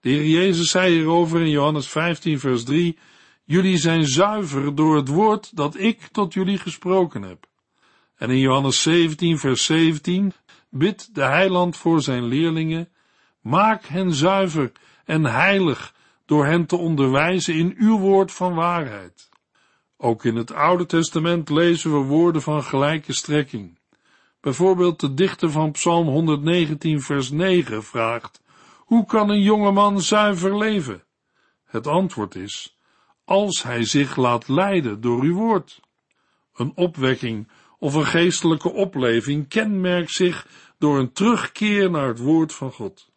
De 0.00 0.08
Heer 0.08 0.26
Jezus 0.26 0.70
zei 0.70 0.92
hierover 0.92 1.40
in 1.40 1.50
Johannes 1.50 1.88
15, 1.88 2.40
vers 2.40 2.64
3: 2.64 2.98
Jullie 3.44 3.78
zijn 3.78 4.04
zuiver 4.04 4.74
door 4.74 4.96
het 4.96 5.08
woord 5.08 5.56
dat 5.56 5.78
ik 5.78 6.08
tot 6.12 6.32
jullie 6.32 6.58
gesproken 6.58 7.22
heb. 7.22 7.46
En 8.16 8.30
in 8.30 8.38
Johannes 8.38 8.82
17, 8.82 9.38
vers 9.38 9.64
17 9.64 10.32
bidt 10.70 11.14
de 11.14 11.24
heiland 11.24 11.76
voor 11.76 12.02
zijn 12.02 12.24
leerlingen: 12.24 12.88
Maak 13.40 13.84
hen 13.84 14.14
zuiver 14.14 14.72
en 15.04 15.24
heilig 15.24 15.98
door 16.30 16.46
hen 16.46 16.66
te 16.66 16.76
onderwijzen 16.76 17.54
in 17.54 17.74
uw 17.78 17.98
woord 17.98 18.32
van 18.32 18.54
waarheid. 18.54 19.28
Ook 19.96 20.24
in 20.24 20.36
het 20.36 20.52
Oude 20.52 20.86
Testament 20.86 21.48
lezen 21.48 21.92
we 21.92 22.06
woorden 22.06 22.42
van 22.42 22.62
gelijke 22.62 23.12
strekking. 23.12 23.78
Bijvoorbeeld 24.40 25.00
de 25.00 25.14
dichter 25.14 25.50
van 25.50 25.70
Psalm 25.70 26.06
119 26.06 27.00
vers 27.00 27.30
9 27.30 27.84
vraagt, 27.84 28.42
hoe 28.76 29.06
kan 29.06 29.30
een 29.30 29.42
jongeman 29.42 30.00
zuiver 30.00 30.56
leven? 30.58 31.04
Het 31.64 31.86
antwoord 31.86 32.34
is, 32.34 32.78
als 33.24 33.62
hij 33.62 33.84
zich 33.84 34.16
laat 34.16 34.48
leiden 34.48 35.00
door 35.00 35.22
uw 35.22 35.34
woord. 35.34 35.80
Een 36.54 36.72
opwekking 36.74 37.48
of 37.78 37.94
een 37.94 38.06
geestelijke 38.06 38.72
opleving 38.72 39.48
kenmerkt 39.48 40.10
zich 40.10 40.46
door 40.78 40.98
een 40.98 41.12
terugkeer 41.12 41.90
naar 41.90 42.08
het 42.08 42.18
woord 42.18 42.54
van 42.54 42.72
God. 42.72 43.10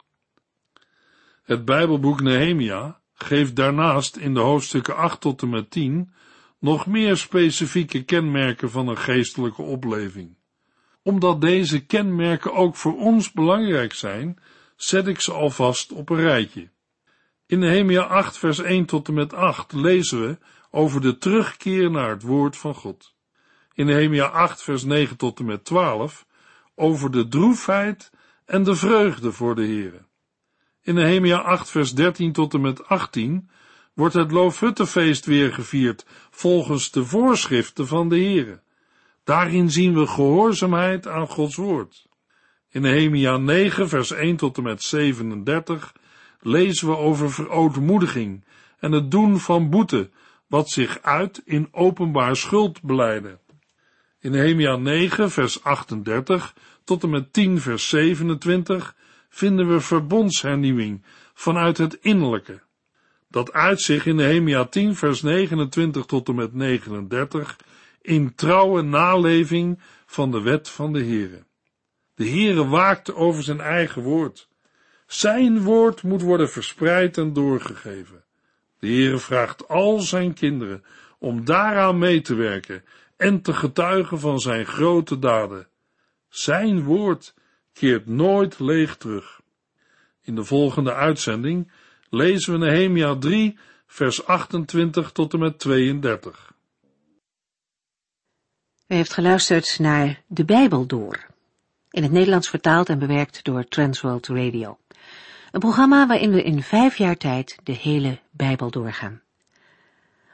Het 1.42 1.64
Bijbelboek 1.64 2.20
Nehemia 2.20 3.02
geeft 3.14 3.56
daarnaast 3.56 4.16
in 4.16 4.34
de 4.34 4.40
hoofdstukken 4.40 4.96
8 4.96 5.20
tot 5.20 5.42
en 5.42 5.48
met 5.48 5.70
10 5.70 6.12
nog 6.58 6.86
meer 6.86 7.16
specifieke 7.16 8.04
kenmerken 8.04 8.70
van 8.70 8.88
een 8.88 8.98
geestelijke 8.98 9.62
opleving. 9.62 10.36
Omdat 11.02 11.40
deze 11.40 11.84
kenmerken 11.84 12.54
ook 12.54 12.76
voor 12.76 12.96
ons 12.96 13.32
belangrijk 13.32 13.92
zijn, 13.92 14.38
zet 14.76 15.06
ik 15.06 15.20
ze 15.20 15.32
alvast 15.32 15.92
op 15.92 16.10
een 16.10 16.20
rijtje. 16.20 16.70
In 17.46 17.58
Nehemia 17.58 18.02
8 18.02 18.38
vers 18.38 18.58
1 18.58 18.84
tot 18.84 19.08
en 19.08 19.14
met 19.14 19.34
8 19.34 19.72
lezen 19.72 20.20
we 20.20 20.38
over 20.70 21.00
de 21.00 21.18
terugkeer 21.18 21.90
naar 21.90 22.10
het 22.10 22.22
woord 22.22 22.56
van 22.56 22.74
God. 22.74 23.14
In 23.74 23.86
Nehemia 23.86 24.26
8 24.26 24.62
vers 24.62 24.84
9 24.84 25.16
tot 25.16 25.38
en 25.38 25.44
met 25.44 25.64
12 25.64 26.26
over 26.74 27.10
de 27.10 27.28
droefheid 27.28 28.10
en 28.44 28.62
de 28.62 28.74
vreugde 28.74 29.32
voor 29.32 29.54
de 29.54 29.66
Here. 29.66 30.04
In 30.84 30.94
Nehemia 30.94 31.38
8 31.38 31.70
vers 31.70 31.94
13 31.94 32.32
tot 32.32 32.54
en 32.54 32.60
met 32.60 32.86
18 32.86 33.48
wordt 33.94 34.14
het 34.14 34.30
Loofhuttenfeest 34.30 35.24
weer 35.24 35.52
gevierd 35.52 36.06
volgens 36.30 36.90
de 36.90 37.04
voorschriften 37.04 37.86
van 37.86 38.08
de 38.08 38.20
Here. 38.20 38.60
Daarin 39.24 39.70
zien 39.70 39.94
we 39.94 40.06
gehoorzaamheid 40.06 41.06
aan 41.06 41.28
Gods 41.28 41.56
woord. 41.56 42.06
In 42.70 42.80
Nehemia 42.80 43.36
9 43.36 43.88
vers 43.88 44.10
1 44.10 44.36
tot 44.36 44.56
en 44.56 44.62
met 44.62 44.82
37 44.82 45.94
lezen 46.40 46.88
we 46.88 46.96
over 46.96 47.32
verootmoediging 47.32 48.44
en 48.78 48.92
het 48.92 49.10
doen 49.10 49.38
van 49.38 49.70
boete, 49.70 50.10
wat 50.46 50.70
zich 50.70 51.02
uit 51.02 51.42
in 51.44 51.68
openbaar 51.70 52.36
schuldbeleiden. 52.36 53.38
In 54.20 54.30
Nehemia 54.30 54.76
9 54.76 55.30
vers 55.30 55.62
38 55.62 56.54
tot 56.84 57.02
en 57.02 57.10
met 57.10 57.32
10 57.32 57.60
vers 57.60 57.88
27 57.88 58.94
vinden 59.34 59.68
we 59.68 59.80
verbondshernieuwing 59.80 61.02
vanuit 61.34 61.78
het 61.78 61.94
innerlijke. 62.00 62.60
Dat 63.28 63.52
uit 63.52 63.80
zich 63.80 64.06
in 64.06 64.16
Nehemia 64.16 64.64
10 64.64 64.96
vers 64.96 65.22
29 65.22 66.04
tot 66.04 66.28
en 66.28 66.34
met 66.34 66.54
39 66.54 67.56
in 68.00 68.34
trouwe 68.34 68.82
naleving 68.82 69.80
van 70.06 70.30
de 70.30 70.40
wet 70.40 70.68
van 70.68 70.92
de 70.92 71.04
Heere. 71.04 71.44
De 72.14 72.28
Heere 72.28 72.66
waakte 72.66 73.14
over 73.14 73.42
zijn 73.42 73.60
eigen 73.60 74.02
woord. 74.02 74.48
Zijn 75.06 75.62
woord 75.62 76.02
moet 76.02 76.22
worden 76.22 76.50
verspreid 76.50 77.18
en 77.18 77.32
doorgegeven. 77.32 78.24
De 78.78 78.86
Heere 78.86 79.18
vraagt 79.18 79.68
al 79.68 80.00
zijn 80.00 80.34
kinderen 80.34 80.84
om 81.18 81.44
daaraan 81.44 81.98
mee 81.98 82.20
te 82.20 82.34
werken 82.34 82.84
en 83.16 83.42
te 83.42 83.52
getuigen 83.52 84.20
van 84.20 84.40
zijn 84.40 84.66
grote 84.66 85.18
daden. 85.18 85.68
Zijn 86.28 86.82
woord 86.82 87.34
keert 87.74 88.06
nooit 88.06 88.58
leeg 88.58 88.96
terug. 88.96 89.40
In 90.22 90.34
de 90.34 90.44
volgende 90.44 90.94
uitzending 90.94 91.72
lezen 92.10 92.52
we 92.52 92.58
Nehemia 92.58 93.16
3, 93.16 93.58
vers 93.86 94.26
28 94.26 95.12
tot 95.12 95.32
en 95.32 95.38
met 95.38 95.58
32. 95.58 96.52
U 98.88 98.94
heeft 98.94 99.12
geluisterd 99.12 99.78
naar 99.78 100.22
De 100.26 100.44
Bijbel 100.44 100.86
Door, 100.86 101.26
in 101.90 102.02
het 102.02 102.12
Nederlands 102.12 102.48
vertaald 102.48 102.88
en 102.88 102.98
bewerkt 102.98 103.44
door 103.44 103.64
Transworld 103.64 104.26
Radio. 104.26 104.78
Een 105.50 105.60
programma 105.60 106.06
waarin 106.06 106.30
we 106.30 106.42
in 106.42 106.62
vijf 106.62 106.96
jaar 106.96 107.16
tijd 107.16 107.58
de 107.62 107.72
hele 107.72 108.18
Bijbel 108.30 108.70
doorgaan. 108.70 109.22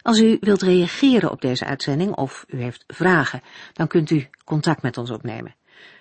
Als 0.02 0.20
u 0.20 0.36
wilt 0.40 0.62
reageren 0.62 1.30
op 1.30 1.40
deze 1.40 1.64
uitzending 1.64 2.14
of 2.14 2.44
u 2.48 2.60
heeft 2.60 2.84
vragen, 2.86 3.42
dan 3.72 3.86
kunt 3.86 4.10
u 4.10 4.28
contact 4.44 4.82
met 4.82 4.96
ons 4.96 5.10
opnemen. 5.10 5.54